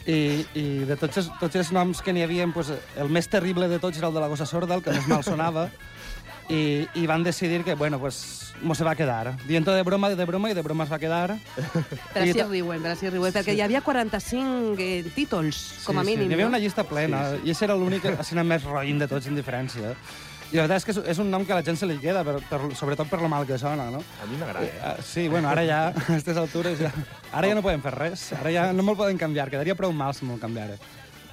i, 0.07 0.47
i 0.57 0.65
de 0.89 0.97
tots 0.97 1.21
els, 1.21 1.31
tots 1.41 1.61
els 1.61 1.73
noms 1.77 2.01
que 2.03 2.15
n'hi 2.17 2.25
havia, 2.25 2.47
pues, 2.55 2.73
el 2.97 3.13
més 3.13 3.29
terrible 3.29 3.69
de 3.69 3.79
tots 3.83 3.99
era 4.01 4.09
el 4.09 4.17
de 4.17 4.25
la 4.25 4.31
gossa 4.33 4.49
sorda, 4.49 4.79
el 4.79 4.85
que 4.85 4.95
més 4.95 5.09
mal 5.11 5.25
sonava, 5.27 5.69
i, 6.51 6.87
i 6.99 7.07
van 7.07 7.23
decidir 7.25 7.63
que, 7.65 7.75
bueno, 7.79 7.99
pues, 8.03 8.53
mo 8.61 8.75
se 8.75 8.85
va 8.85 8.97
quedar. 8.99 9.37
Dient 9.47 9.65
de 9.67 9.83
broma, 9.87 10.11
de 10.11 10.25
broma, 10.27 10.51
i 10.51 10.55
de 10.55 10.63
broma 10.67 10.85
es 10.85 10.91
va 10.93 10.99
quedar. 10.99 11.37
Per 12.13 12.25
I 12.25 12.31
així 12.31 12.35
ta- 12.41 12.49
riuen, 12.51 12.83
per 12.83 12.91
així 12.97 13.09
riuen, 13.09 13.33
perquè 13.33 13.55
hi 13.55 13.63
havia 13.65 13.81
45 13.87 14.75
eh, 14.79 15.05
títols, 15.15 15.61
com 15.87 15.99
a 15.99 16.05
sí, 16.05 16.11
mínim, 16.11 16.27
Sí. 16.27 16.31
Hi 16.33 16.35
havia 16.35 16.49
no? 16.49 16.53
una 16.57 16.59
llista 16.63 16.85
plena, 16.85 17.23
sí, 17.31 17.39
sí. 17.39 17.49
i 17.49 17.55
ese 17.55 17.65
era 17.69 17.77
l'únic 17.79 18.05
escena 18.13 18.45
més 18.45 18.67
roïn 18.67 18.99
de 19.01 19.09
tots, 19.09 19.31
en 19.31 19.39
diferència. 19.39 19.95
I 20.51 20.59
la 20.59 20.65
veritat 20.67 20.81
és 20.81 20.85
que 20.85 20.91
és, 20.91 20.99
és 21.15 21.19
un 21.23 21.29
nom 21.31 21.45
que 21.47 21.53
a 21.55 21.61
la 21.61 21.63
gent 21.63 21.77
se 21.79 21.87
li 21.87 21.95
queda, 22.03 22.25
per, 22.27 22.41
per, 22.51 22.59
sobretot 22.75 23.07
per 23.09 23.21
lo 23.23 23.29
mal 23.31 23.47
que 23.47 23.55
sona, 23.57 23.87
no? 23.95 24.01
A 24.19 24.27
mi 24.27 24.37
m'agrada, 24.41 24.67
eh? 24.67 24.81
Ah, 24.83 24.97
Sí, 25.07 25.29
bueno, 25.31 25.49
ara 25.49 25.63
ja, 25.63 25.77
a 25.87 25.91
aquestes 25.95 26.37
altures, 26.37 26.81
ja, 26.83 26.91
ara 27.31 27.47
ja 27.47 27.55
no 27.55 27.63
podem 27.63 27.81
fer 27.85 27.93
res. 27.95 28.33
Ara 28.35 28.51
ja 28.51 28.65
no 28.75 28.83
me'l 28.83 28.99
poden 28.99 29.17
canviar, 29.17 29.47
quedaria 29.49 29.77
prou 29.79 29.93
mal 29.95 30.11
si 30.19 30.27
me'l 30.27 30.41
canviara. 30.43 30.75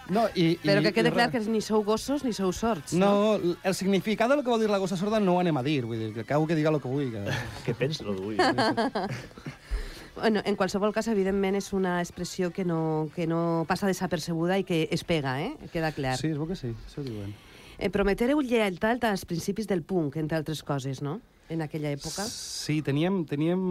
No, 0.09 0.27
i, 0.35 0.55
Però 0.63 0.81
que 0.85 0.93
quede 0.95 1.11
i 1.11 1.15
clar 1.15 1.27
que 1.33 1.41
ni 1.51 1.59
sou 1.63 1.83
gossos 1.83 2.23
ni 2.23 2.31
sou 2.35 2.53
sords, 2.55 2.93
No, 2.95 3.37
el 3.37 3.75
significat 3.75 4.31
del 4.31 4.43
que 4.43 4.51
vol 4.51 4.61
dir 4.63 4.69
la 4.71 4.79
gossa 4.79 4.97
sorda 4.99 5.19
no 5.19 5.35
ho 5.35 5.41
anem 5.41 5.57
a 5.59 5.63
dir, 5.65 5.81
vull 5.85 5.99
dir, 5.99 6.13
que 6.15 6.23
cada 6.23 6.45
que 6.47 6.55
diga 6.55 6.71
el 6.71 6.79
que 6.81 6.91
vulgui. 6.91 7.11
Que... 7.11 7.37
Què 7.65 7.75
pensa 7.75 8.05
el 8.07 8.15
que 8.15 8.47
Bueno, 10.17 10.41
en 10.45 10.55
qualsevol 10.55 10.93
cas, 10.95 11.07
evidentment, 11.11 11.53
és 11.59 11.69
una 11.77 11.99
expressió 12.01 12.49
que 12.49 12.63
no, 12.65 13.09
que 13.13 13.27
no 13.29 13.65
passa 13.69 13.85
desapercebuda 13.85 14.57
i 14.57 14.63
que 14.65 14.87
es 14.89 15.03
pega, 15.05 15.35
eh? 15.43 15.51
Queda 15.69 15.91
clar. 15.93 16.15
Sí, 16.17 16.31
es 16.33 16.39
veu 16.39 16.47
que 16.49 16.57
sí, 16.57 16.71
això 16.87 17.03
ho 17.03 17.05
diuen. 17.05 17.35
Eh, 17.77 17.91
prometereu 17.93 18.41
lleialtat 18.41 19.05
als 19.05 19.27
principis 19.29 19.69
del 19.69 19.83
punk, 19.85 20.17
entre 20.17 20.39
altres 20.39 20.63
coses, 20.65 21.03
no? 21.05 21.19
En 21.53 21.61
aquella 21.61 21.93
època. 21.93 22.25
Sí, 22.25 22.81
teníem... 22.81 23.21
teníem 23.29 23.61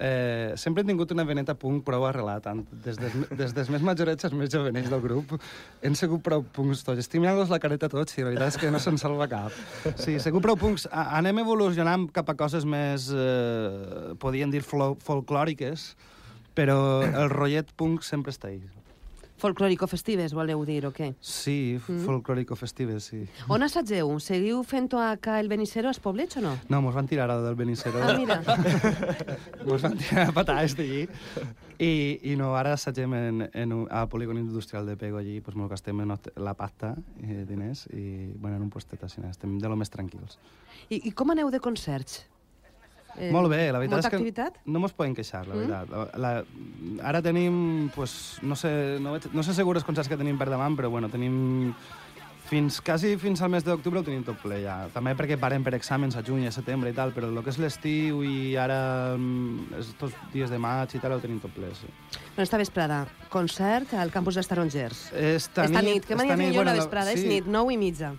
eh, 0.00 0.54
sempre 0.56 0.82
hem 0.82 0.90
tingut 0.90 1.12
una 1.12 1.26
veneta 1.28 1.54
punk 1.58 1.84
prou 1.84 2.06
arrelat, 2.08 2.48
des 2.86 2.98
dels, 2.98 3.16
des 3.36 3.54
dels 3.56 3.70
més 3.72 3.84
majorets 3.84 4.26
als 4.26 4.34
més 4.36 4.50
jovenets 4.52 4.90
del 4.90 5.02
grup. 5.04 5.36
Hem 5.84 5.96
sigut 5.98 6.24
prou 6.26 6.42
punks 6.56 6.82
tots. 6.86 7.02
Estic 7.04 7.20
mirant-los 7.20 7.52
la 7.52 7.60
careta 7.62 7.90
tots 7.92 8.16
i 8.16 8.24
la 8.24 8.32
veritat 8.32 8.54
és 8.54 8.60
que 8.62 8.72
no 8.72 8.80
se'n 8.82 8.98
salva 9.00 9.28
cap. 9.30 9.54
Sí, 10.00 10.16
sigut 10.22 10.44
prou 10.46 10.58
punks. 10.60 10.88
Anem 10.90 11.44
evolucionant 11.44 12.08
cap 12.16 12.32
a 12.32 12.38
coses 12.40 12.64
més, 12.64 13.10
eh, 13.12 14.16
podien 14.22 14.50
dir, 14.50 14.64
folclòriques, 14.64 15.92
però 16.56 16.80
el 17.04 17.30
rotllet 17.30 17.76
punk 17.76 18.02
sempre 18.06 18.32
està 18.32 18.48
ahí. 18.48 18.79
Folclòrico-festives, 19.40 20.34
voleu 20.36 20.64
dir, 20.68 20.84
o 20.86 20.92
què? 20.92 21.14
Sí, 21.20 21.78
Mm. 21.88 22.04
folclòrico 22.04 22.56
festives, 22.56 23.04
sí. 23.10 23.22
On 23.48 23.62
assageu? 23.62 24.12
Seguiu 24.20 24.62
fent-ho 24.62 25.00
acá 25.00 25.38
el 25.40 25.48
Benicero, 25.48 25.88
als 25.88 25.98
poblets, 26.00 26.36
o 26.36 26.40
no? 26.44 26.58
No, 26.68 26.82
mos 26.82 26.94
van 26.94 27.06
tirar 27.08 27.24
ara 27.30 27.40
del 27.40 27.54
Benicero. 27.56 28.02
Ah, 28.02 28.14
mira. 28.18 28.42
mos 29.66 29.82
van 29.82 29.96
tirar 29.98 30.28
a 30.28 30.32
patades 30.32 30.76
d'allí. 30.76 31.06
I, 31.80 32.20
I 32.22 32.36
no, 32.36 32.52
ara 32.56 32.74
assagem 32.76 33.14
en, 33.14 33.48
en, 33.54 33.72
un- 33.72 33.88
al 33.90 34.08
polígon 34.08 34.36
industrial 34.38 34.84
de 34.86 34.96
Pego 35.00 35.16
allí, 35.18 35.40
pues, 35.40 35.56
mos 35.56 35.70
gastem 35.70 35.96
la 36.36 36.54
pasta, 36.54 36.94
eh, 37.22 37.46
diners, 37.48 37.86
i 37.92 38.32
bueno, 38.36 38.56
en 38.56 38.62
un 38.62 38.70
postet 38.70 39.02
així, 39.04 39.22
estem 39.30 39.58
de 39.58 39.68
lo 39.68 39.76
més 39.76 39.88
tranquils. 39.90 40.36
I, 40.90 41.00
I 41.08 41.12
com 41.12 41.30
aneu 41.32 41.48
de 41.50 41.60
concerts? 41.60 42.26
Eh, 43.18 43.30
Molt 43.32 43.50
bé, 43.50 43.72
la 43.72 43.78
veritat 43.78 43.98
és 44.04 44.08
que 44.08 44.16
activitat? 44.16 44.60
no 44.66 44.78
mos 44.80 44.92
podem 44.92 45.14
queixar, 45.14 45.46
la 45.48 45.54
Mm? 45.54 45.58
veritat. 45.58 45.90
La, 45.90 46.18
la, 46.18 46.44
ara 47.08 47.20
tenim, 47.22 47.90
pues, 47.94 48.38
no 48.42 48.54
sé, 48.56 48.98
no, 49.00 49.12
veig, 49.12 49.26
no 49.32 49.42
sé 49.42 49.54
segur 49.54 49.76
els 49.76 49.84
concerts 49.84 50.08
que 50.08 50.16
tenim 50.16 50.38
per 50.38 50.48
davant, 50.48 50.76
però 50.76 50.88
bueno, 50.90 51.08
tenim 51.08 51.74
fins, 52.50 52.80
quasi 52.80 53.16
fins 53.16 53.40
al 53.42 53.50
mes 53.50 53.62
d'octubre 53.62 54.00
ho 54.00 54.02
tenim 54.02 54.24
tot 54.26 54.36
ple 54.42 54.62
ja. 54.64 54.88
També 54.92 55.12
perquè 55.14 55.36
parem 55.38 55.62
per 55.62 55.74
exàmens 55.76 56.16
a 56.18 56.22
juny, 56.26 56.46
a 56.48 56.50
setembre 56.50 56.90
i 56.90 56.92
tal, 56.96 57.12
però 57.14 57.28
el 57.30 57.44
que 57.44 57.50
és 57.50 57.58
l'estiu 57.62 58.24
i 58.26 58.56
ara 58.58 59.14
mm, 59.16 59.74
estos 59.78 60.12
dies 60.32 60.50
de 60.50 60.58
maig 60.58 60.94
i 60.94 60.98
tal 60.98 61.12
ho 61.12 61.20
tenim 61.22 61.38
tot 61.38 61.52
ple, 61.54 61.68
sí. 61.78 61.86
Bueno, 62.34 62.42
esta 62.42 62.58
vesprada, 62.58 63.06
concert 63.28 63.94
al 63.94 64.10
campus 64.10 64.34
dels 64.34 64.48
Tarongers. 64.48 65.12
Esta, 65.12 65.64
Esta 65.68 65.82
nit, 65.82 66.04
que 66.06 66.16
mania 66.16 66.36
tinc 66.36 66.54
jo 66.56 66.64
la 66.64 66.72
bueno, 66.72 66.76
vesprada, 66.82 67.12
és 67.12 67.20
sí. 67.22 67.28
nit, 67.28 67.46
9 67.46 67.72
i 67.74 67.76
mitja. 67.78 68.14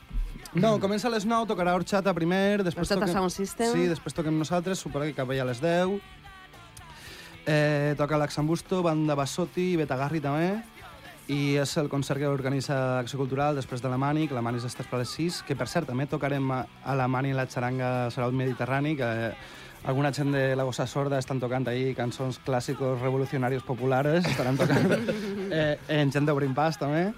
No, 0.53 0.79
comença 0.83 1.07
a 1.07 1.11
les 1.13 1.23
9, 1.23 1.47
tocarà 1.47 1.73
Horchata 1.77 2.11
primer, 2.13 2.61
després 2.65 2.83
Horchata 2.83 3.05
toquem... 3.05 3.15
Sound 3.15 3.31
System. 3.31 3.71
Sí, 3.71 3.85
després 3.87 4.15
toquem 4.15 4.35
nosaltres, 4.35 4.81
suposo 4.83 5.07
que 5.07 5.15
acaba 5.15 5.37
ja 5.37 5.45
a 5.45 5.47
les 5.47 5.61
10. 5.63 5.95
Eh, 7.47 7.95
toca 7.97 8.19
l'Axambusto, 8.19 8.81
Banda 8.83 9.15
Bassotti 9.15 9.71
i 9.71 9.79
Betagarri 9.79 10.19
també. 10.21 10.51
I 11.31 11.55
és 11.61 11.77
el 11.79 11.87
concert 11.87 12.19
que 12.19 12.27
organitza 12.27 12.99
Acció 12.99 13.21
Cultural 13.21 13.55
després 13.55 13.79
de 13.79 13.87
la 13.87 13.97
Mani, 14.01 14.27
que 14.27 14.35
la 14.35 14.43
Mani 14.43 14.59
és 14.59 14.67
després 14.67 14.91
a 14.91 14.99
les 14.99 15.15
6, 15.15 15.41
que 15.47 15.55
per 15.55 15.69
cert 15.71 15.87
també 15.87 16.09
tocarem 16.11 16.51
a, 16.51 16.65
la 16.99 17.07
Mani 17.07 17.31
la 17.37 17.47
xaranga 17.47 18.11
Sarau 18.11 18.35
Mediterrani, 18.35 18.97
que 18.99 19.07
eh, 19.07 19.33
alguna 19.87 20.11
gent 20.11 20.35
de 20.35 20.49
la 20.57 20.67
Gossa 20.67 20.85
Sorda 20.85 21.21
estan 21.21 21.39
tocant 21.39 21.69
ahí 21.71 21.95
cançons 21.95 22.41
clàssicos 22.43 22.99
revolucionaris 22.99 23.63
populares, 23.63 24.27
estaran 24.27 24.59
tocant 24.59 24.91
eh, 25.55 25.77
en 25.87 26.11
gent 26.11 26.27
d'Obrim 26.27 26.53
Pas 26.57 26.75
també. 26.77 27.13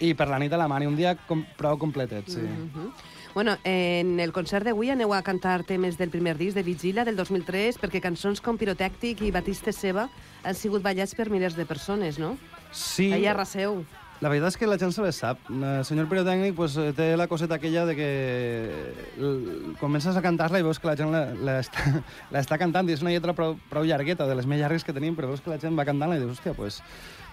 I 0.00 0.14
per 0.14 0.26
la 0.28 0.38
nit 0.42 0.52
a 0.52 0.58
la 0.58 0.66
Mani, 0.68 0.86
un 0.86 0.96
dia 0.96 1.14
com, 1.28 1.44
prou 1.58 1.78
completet, 1.78 2.26
sí. 2.28 2.40
Mhm. 2.40 2.90
Bueno, 3.34 3.56
en 3.64 4.20
el 4.20 4.30
concert 4.32 4.64
d'avui 4.64 4.90
aneu 4.90 5.12
a 5.12 5.22
cantar 5.26 5.64
temes 5.66 5.96
del 5.98 6.08
primer 6.10 6.36
disc 6.38 6.54
de 6.54 6.62
Vigila 6.62 7.04
del 7.04 7.16
2003 7.16 7.80
perquè 7.82 8.00
cançons 8.00 8.40
com 8.40 8.54
Pirotèctic 8.56 9.22
i 9.26 9.32
Batiste 9.34 9.72
Seva 9.74 10.08
han 10.44 10.54
sigut 10.54 10.82
ballats 10.84 11.16
per 11.18 11.28
milers 11.30 11.56
de 11.56 11.66
persones, 11.66 12.18
no? 12.18 12.36
Sí. 12.70 13.12
Allà 13.12 13.32
arraseu. 13.32 13.84
La 14.22 14.28
veritat 14.30 14.52
és 14.54 14.56
que 14.56 14.68
la 14.70 14.78
gent 14.78 14.92
se 14.94 15.02
les 15.02 15.16
sap. 15.18 15.40
El 15.50 15.82
senyor 15.84 16.06
pirotècnic 16.08 16.54
pues, 16.54 16.76
eh, 16.78 16.92
té 16.94 17.16
la 17.18 17.26
coseta 17.26 17.56
aquella 17.58 17.84
de 17.84 17.96
que 17.96 18.94
l- 19.18 19.74
comences 19.80 20.16
a 20.16 20.22
cantar-la 20.22 20.60
i 20.60 20.62
veus 20.62 20.78
que 20.78 20.86
la 20.86 20.94
gent 20.96 21.10
la, 21.12 21.24
la, 21.34 21.58
està, 21.60 21.82
la 22.30 22.38
està 22.40 22.56
cantant 22.56 22.88
i 22.88 22.94
és 22.94 23.02
una 23.02 23.10
lletra 23.10 23.34
prou, 23.34 23.58
prou 23.68 23.82
llargueta, 23.84 24.26
de 24.30 24.36
les 24.38 24.46
més 24.46 24.60
llargues 24.62 24.84
que 24.86 24.94
tenim, 24.94 25.16
però 25.18 25.28
veus 25.34 25.42
que 25.42 25.50
la 25.50 25.58
gent 25.58 25.74
va 25.76 25.84
cantant-la 25.84 26.16
i 26.16 26.22
dius, 26.22 26.38
hòstia, 26.38 26.54
pues, 26.54 26.78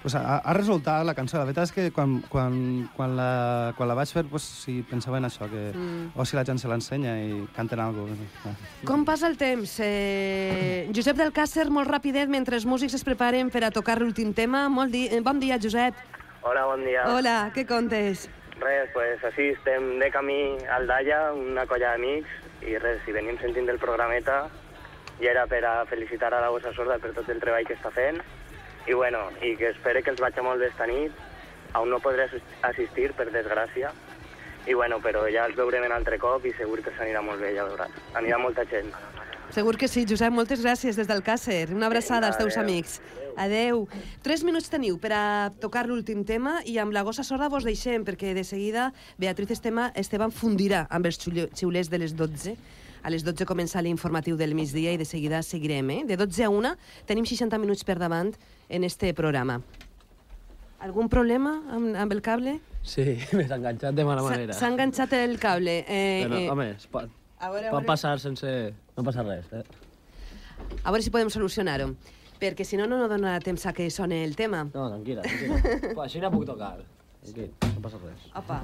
pues 0.02 0.16
ha, 0.16 0.38
ha 0.40 0.54
resultat 0.54 1.06
la 1.06 1.14
cançó. 1.14 1.38
La 1.38 1.46
veritat 1.46 1.70
és 1.70 1.74
que 1.76 1.86
quan, 1.94 2.20
quan, 2.30 2.56
quan, 2.96 3.14
la, 3.18 3.74
quan 3.78 3.90
la 3.90 3.96
vaig 3.98 4.10
fer, 4.10 4.24
pues, 4.30 4.44
sí, 4.64 4.80
pensava 4.90 5.20
en 5.22 5.28
això, 5.30 5.48
que, 5.50 5.72
Mm. 5.78 6.12
o 6.16 6.26
si 6.26 6.36
la 6.36 6.44
gent 6.46 6.58
se 6.60 6.68
l'ensenya 6.68 7.14
i 7.22 7.46
canten 7.56 7.80
alguna 7.80 8.16
cosa. 8.18 8.56
Com 8.86 9.06
passa 9.06 9.28
el 9.28 9.38
temps? 9.38 9.78
Eh, 9.80 10.90
Josep 10.96 11.18
del 11.18 11.32
Càcer, 11.34 11.70
molt 11.70 11.90
rapidet, 11.90 12.30
mentre 12.30 12.56
els 12.56 12.66
músics 12.66 12.94
es 12.98 13.04
preparen 13.04 13.50
per 13.54 13.64
a 13.64 13.72
tocar 13.72 14.00
l'últim 14.02 14.34
tema. 14.34 14.68
Molt 14.70 14.92
di 14.92 15.08
eh, 15.08 15.22
bon 15.22 15.40
dia, 15.40 15.60
Josep. 15.62 15.94
Hola, 16.42 16.66
bon 16.66 16.84
dia. 16.84 17.06
Hola, 17.08 17.52
què 17.54 17.68
contes? 17.70 18.28
Res, 18.62 18.90
pues 18.94 19.24
així 19.26 19.52
estem 19.56 20.00
de 20.00 20.10
camí 20.14 20.58
al 20.70 20.88
Dalla, 20.88 21.32
una 21.34 21.66
colla 21.70 21.94
d'amics, 21.94 22.30
i 22.66 22.78
res, 22.78 23.00
si 23.06 23.14
venim 23.14 23.38
sentint 23.42 23.70
el 23.70 23.80
programeta, 23.82 24.48
i 25.22 25.28
era 25.30 25.46
per 25.48 25.64
a 25.66 25.86
felicitar 25.86 26.34
a 26.34 26.42
la 26.42 26.50
Bossa 26.50 26.74
Sorda 26.74 26.98
per 27.02 27.14
tot 27.14 27.30
el 27.30 27.40
treball 27.42 27.66
que 27.66 27.74
està 27.78 27.90
fent, 27.94 28.18
i 28.88 28.94
bueno, 28.94 29.30
i 29.41 29.56
que 29.58 29.70
espere 29.70 30.02
que 30.04 30.10
els 30.12 30.20
vagi 30.22 30.41
molt 30.41 30.60
bé 30.60 30.67
esta 30.67 30.88
nit, 30.88 31.12
aún 31.74 31.89
no 31.89 32.00
podré 32.00 32.26
assis- 32.26 32.58
assistir, 32.62 33.12
per 33.13 33.30
desgràcia, 33.32 33.91
i 34.67 34.74
bueno, 34.74 35.00
però 35.02 35.26
ja 35.32 35.46
els 35.46 35.56
veurem 35.56 35.86
un 35.86 35.91
altre 35.91 36.20
cop 36.20 36.46
i 36.46 36.52
segur 36.54 36.82
que 36.84 36.91
s'anirà 36.98 37.22
molt 37.26 37.39
bé, 37.41 37.54
ja 37.56 37.65
veuràs. 37.65 37.91
Anirà 38.13 38.38
molta 38.38 38.65
gent. 38.65 38.91
Segur 39.52 39.76
que 39.78 39.88
sí, 39.89 40.06
Josep. 40.08 40.32
Moltes 40.32 40.62
gràcies 40.63 40.96
des 40.96 41.08
del 41.10 41.24
Càcer. 41.24 41.74
Una 41.76 41.88
abraçada 41.88 42.28
als 42.28 42.38
teus 42.38 42.56
amics. 42.58 43.02
Adeu. 43.36 43.88
Tres 44.24 44.44
minuts 44.44 44.70
teniu 44.70 44.98
per 45.00 45.12
a 45.12 45.52
tocar 45.60 45.86
l'últim 45.88 46.24
tema 46.24 46.62
i 46.63 46.78
amb 46.80 46.94
la 46.94 47.02
gossa 47.04 47.24
sorda 47.24 47.50
vos 47.50 47.63
deixem, 47.67 48.06
perquè 48.06 48.34
de 48.34 48.44
seguida 48.46 48.94
Beatriz 49.17 49.52
Estema, 49.52 49.91
Esteban 49.96 50.32
fundirà 50.32 50.86
amb 50.89 51.06
els 51.06 51.17
xiule- 51.20 51.50
xiulers 51.54 51.89
de 51.89 51.98
les 51.98 52.15
12. 52.15 52.56
A 53.04 53.10
les 53.10 53.24
12 53.26 53.46
comença 53.50 53.82
l'informatiu 53.82 54.38
del 54.38 54.54
migdia 54.54 54.92
i 54.94 54.98
de 55.00 55.06
seguida 55.10 55.42
seguirem. 55.42 55.90
Eh? 55.90 56.02
De 56.06 56.18
12 56.18 56.44
a 56.46 56.50
1 56.54 56.74
tenim 57.10 57.26
60 57.26 57.58
minuts 57.58 57.84
per 57.84 57.98
davant 57.98 58.34
en 58.70 58.84
este 58.86 59.14
programa. 59.18 59.60
Algun 60.82 61.10
problema 61.10 61.56
amb, 61.74 61.96
amb 61.98 62.14
el 62.14 62.22
cable? 62.26 62.60
Sí, 62.84 63.04
m'he 63.38 63.46
enganxat 63.46 63.98
de 63.98 64.06
mala 64.06 64.24
manera. 64.26 64.54
S'ha 64.58 64.70
enganxat 64.70 65.14
el 65.18 65.38
cable. 65.42 65.80
Eh, 65.88 66.24
Però, 66.26 66.40
eh, 66.40 66.48
home, 66.54 66.70
es 66.78 66.88
pot, 66.90 67.10
a 67.40 67.50
veure, 67.54 67.68
a 67.68 67.74
pot 67.74 67.82
veure. 67.82 67.90
passar 67.90 68.16
sense... 68.22 68.50
No 68.98 69.06
passa 69.06 69.26
res, 69.26 69.50
eh? 69.54 69.64
A 70.84 70.90
veure 70.94 71.02
si 71.06 71.14
podem 71.14 71.30
solucionar-ho. 71.34 71.92
Perquè 72.42 72.66
si 72.66 72.78
no, 72.78 72.88
no 72.90 72.98
no 72.98 73.06
donarà 73.10 73.38
temps 73.42 73.66
a 73.70 73.74
que 73.78 73.86
sone 73.94 74.24
el 74.26 74.34
tema. 74.36 74.64
No, 74.74 74.88
tranquil·la, 74.90 75.22
tranquil·la. 75.26 75.98
Així 76.08 76.22
no 76.22 76.32
puc 76.34 76.48
tocar. 76.50 76.74
Tranquil, 77.22 77.52
no 77.76 77.82
passa 77.86 78.02
res. 78.02 78.26
Opa. 78.42 78.64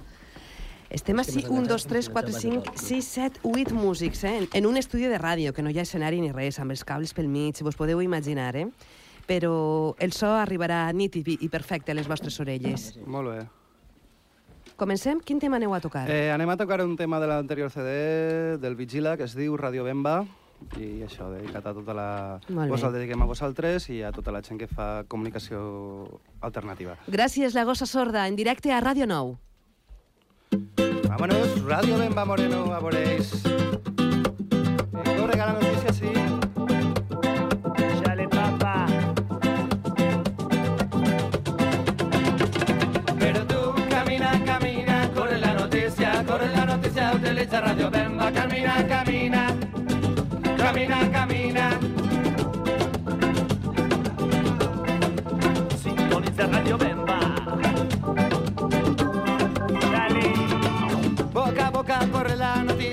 Estem 0.90 1.20
així, 1.20 1.44
un, 1.50 1.66
dos, 1.68 1.84
tres, 1.86 2.08
quatre, 2.10 2.32
cinc, 2.32 2.70
sis, 2.80 3.06
set, 3.06 3.40
huit 3.44 3.72
músics, 3.76 4.24
eh? 4.24 4.48
En- 4.54 4.66
un 4.66 4.78
estudi 4.78 5.08
de 5.08 5.18
ràdio, 5.20 5.52
que 5.54 5.62
no 5.62 5.70
hi 5.70 5.80
ha 5.80 5.84
escenari 5.84 6.22
ni 6.22 6.32
res, 6.32 6.60
amb 6.60 6.72
els 6.72 6.86
cables 6.88 7.14
pel 7.14 7.28
mig, 7.28 7.60
vos 7.62 7.76
podeu 7.76 8.02
imaginar, 8.02 8.56
eh? 8.56 8.68
Però 9.28 9.96
el 10.00 10.14
so 10.14 10.28
arribarà 10.32 10.86
nítid 10.94 11.28
i 11.28 11.50
perfecte 11.50 11.92
a 11.92 11.96
les 11.96 12.08
vostres 12.08 12.40
orelles. 12.40 12.94
Molt 13.06 13.28
bé. 13.34 13.46
Comencem? 14.78 15.20
Quin 15.20 15.40
tema 15.40 15.58
aneu 15.58 15.74
a 15.74 15.82
tocar? 15.82 16.06
Eh, 16.10 16.30
anem 16.32 16.50
a 16.54 16.56
tocar 16.56 16.84
un 16.86 16.96
tema 16.96 17.20
de 17.20 17.28
l'anterior 17.28 17.72
CD 17.74 18.58
del 18.62 18.76
Vigila 18.78 19.18
que 19.18 19.24
es 19.26 19.34
diu 19.36 19.58
Radio 19.58 19.84
Bemba 19.84 20.22
I 20.80 21.02
això, 21.06 21.28
dedicat 21.34 21.66
a 21.66 21.74
tota 21.74 21.94
la... 21.94 22.40
Vos 22.48 22.84
el 22.84 22.94
dediquem 22.94 23.22
a 23.22 23.26
vosaltres 23.30 23.90
i 23.90 24.02
a 24.04 24.12
tota 24.12 24.32
la 24.32 24.42
gent 24.42 24.58
que 24.62 24.68
fa 24.68 25.04
comunicació 25.08 26.22
alternativa. 26.42 26.96
Gràcies, 27.08 27.54
la 27.54 27.64
gossa 27.66 27.86
sorda, 27.86 28.28
en 28.28 28.36
directe 28.36 28.72
a 28.74 28.80
Ràdio 28.82 29.06
9. 29.10 29.36
Vámonos, 31.20 31.64
Radio 31.66 31.98
Bemba 31.98 32.26
Moreno, 32.26 32.72
a 32.72 32.80
veréis. 32.80 33.42
Corre 35.18 35.32
que 35.32 35.38
la 35.38 35.54
notícia, 35.54 35.92
sí. 35.92 36.12
Chale, 38.04 38.28
papá. 38.28 38.86
Pero 43.18 43.48
tú 43.48 43.74
camina, 43.90 44.40
camina, 44.46 45.10
corre 45.16 45.40
la 45.40 45.54
noticia, 45.56 46.24
corre 46.24 46.56
la 46.56 46.66
noticia, 46.66 47.12
utiliza 47.16 47.62
Radio 47.62 47.90
Bemba, 47.90 48.32
camina, 48.32 48.88
camina, 48.88 49.56
camina, 50.56 51.12
camina. 51.12 51.80
Sintoniza 55.82 56.46
Radio 56.46 56.78
Bemba. 56.78 56.87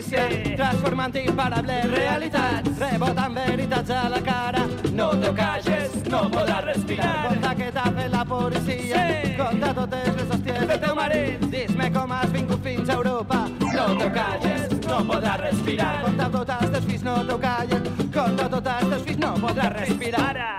Notícia, 0.04 0.56
transformant 0.56 1.16
imparable 1.16 1.82
realitat, 1.82 2.66
rebotant 2.78 3.34
veritats 3.34 3.90
a 3.90 4.08
la 4.08 4.20
cara. 4.20 4.66
No 4.92 5.10
te 5.20 5.32
calles, 5.34 5.90
no 6.08 6.28
podràs 6.30 6.64
respirar. 6.64 7.28
Conta 7.28 7.54
que 7.54 7.70
t'ha 7.72 7.84
fet 7.96 8.10
la 8.12 8.24
policia, 8.24 9.04
conta 9.36 9.74
totes 9.74 10.08
les 10.16 10.28
hòsties 10.28 10.66
del 10.68 10.80
teu 10.80 10.94
marit. 10.94 11.46
Dis-me 11.50 11.90
com 11.92 12.12
has 12.12 12.32
vingut 12.32 12.62
fins 12.62 12.88
a 12.88 12.94
Europa. 12.94 13.48
No 13.74 13.86
te 13.98 14.10
calles, 14.10 14.68
no 14.86 15.00
podràs 15.08 15.40
respirar. 15.40 16.02
Conta 16.04 16.30
tots 16.30 16.56
els 16.58 16.70
teus 16.70 16.84
fills, 16.84 17.02
no 17.02 17.16
te 17.24 17.38
calles. 17.46 17.90
Conta 18.14 18.48
tots 18.48 18.74
els 18.76 18.88
teus 18.94 19.02
fills, 19.08 19.18
no 19.18 19.34
podràs 19.40 19.76
respirar. 19.80 20.56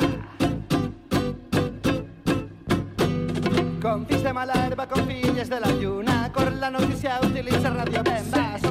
Com 3.85 4.05
fills 4.09 4.23
de 4.23 4.31
mala 4.33 4.53
herba, 4.65 4.87
filles 5.07 5.49
de 5.49 5.59
la 5.59 5.69
lluna, 5.77 6.31
corre 6.33 6.55
la 6.55 6.71
notícia, 6.71 7.19
utilitza 7.21 7.69
Radio 7.69 8.01
Bemba. 8.01 8.57
Som 8.59 8.64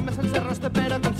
sense 0.65 0.79
rostre, 0.79 0.99
però 0.99 1.14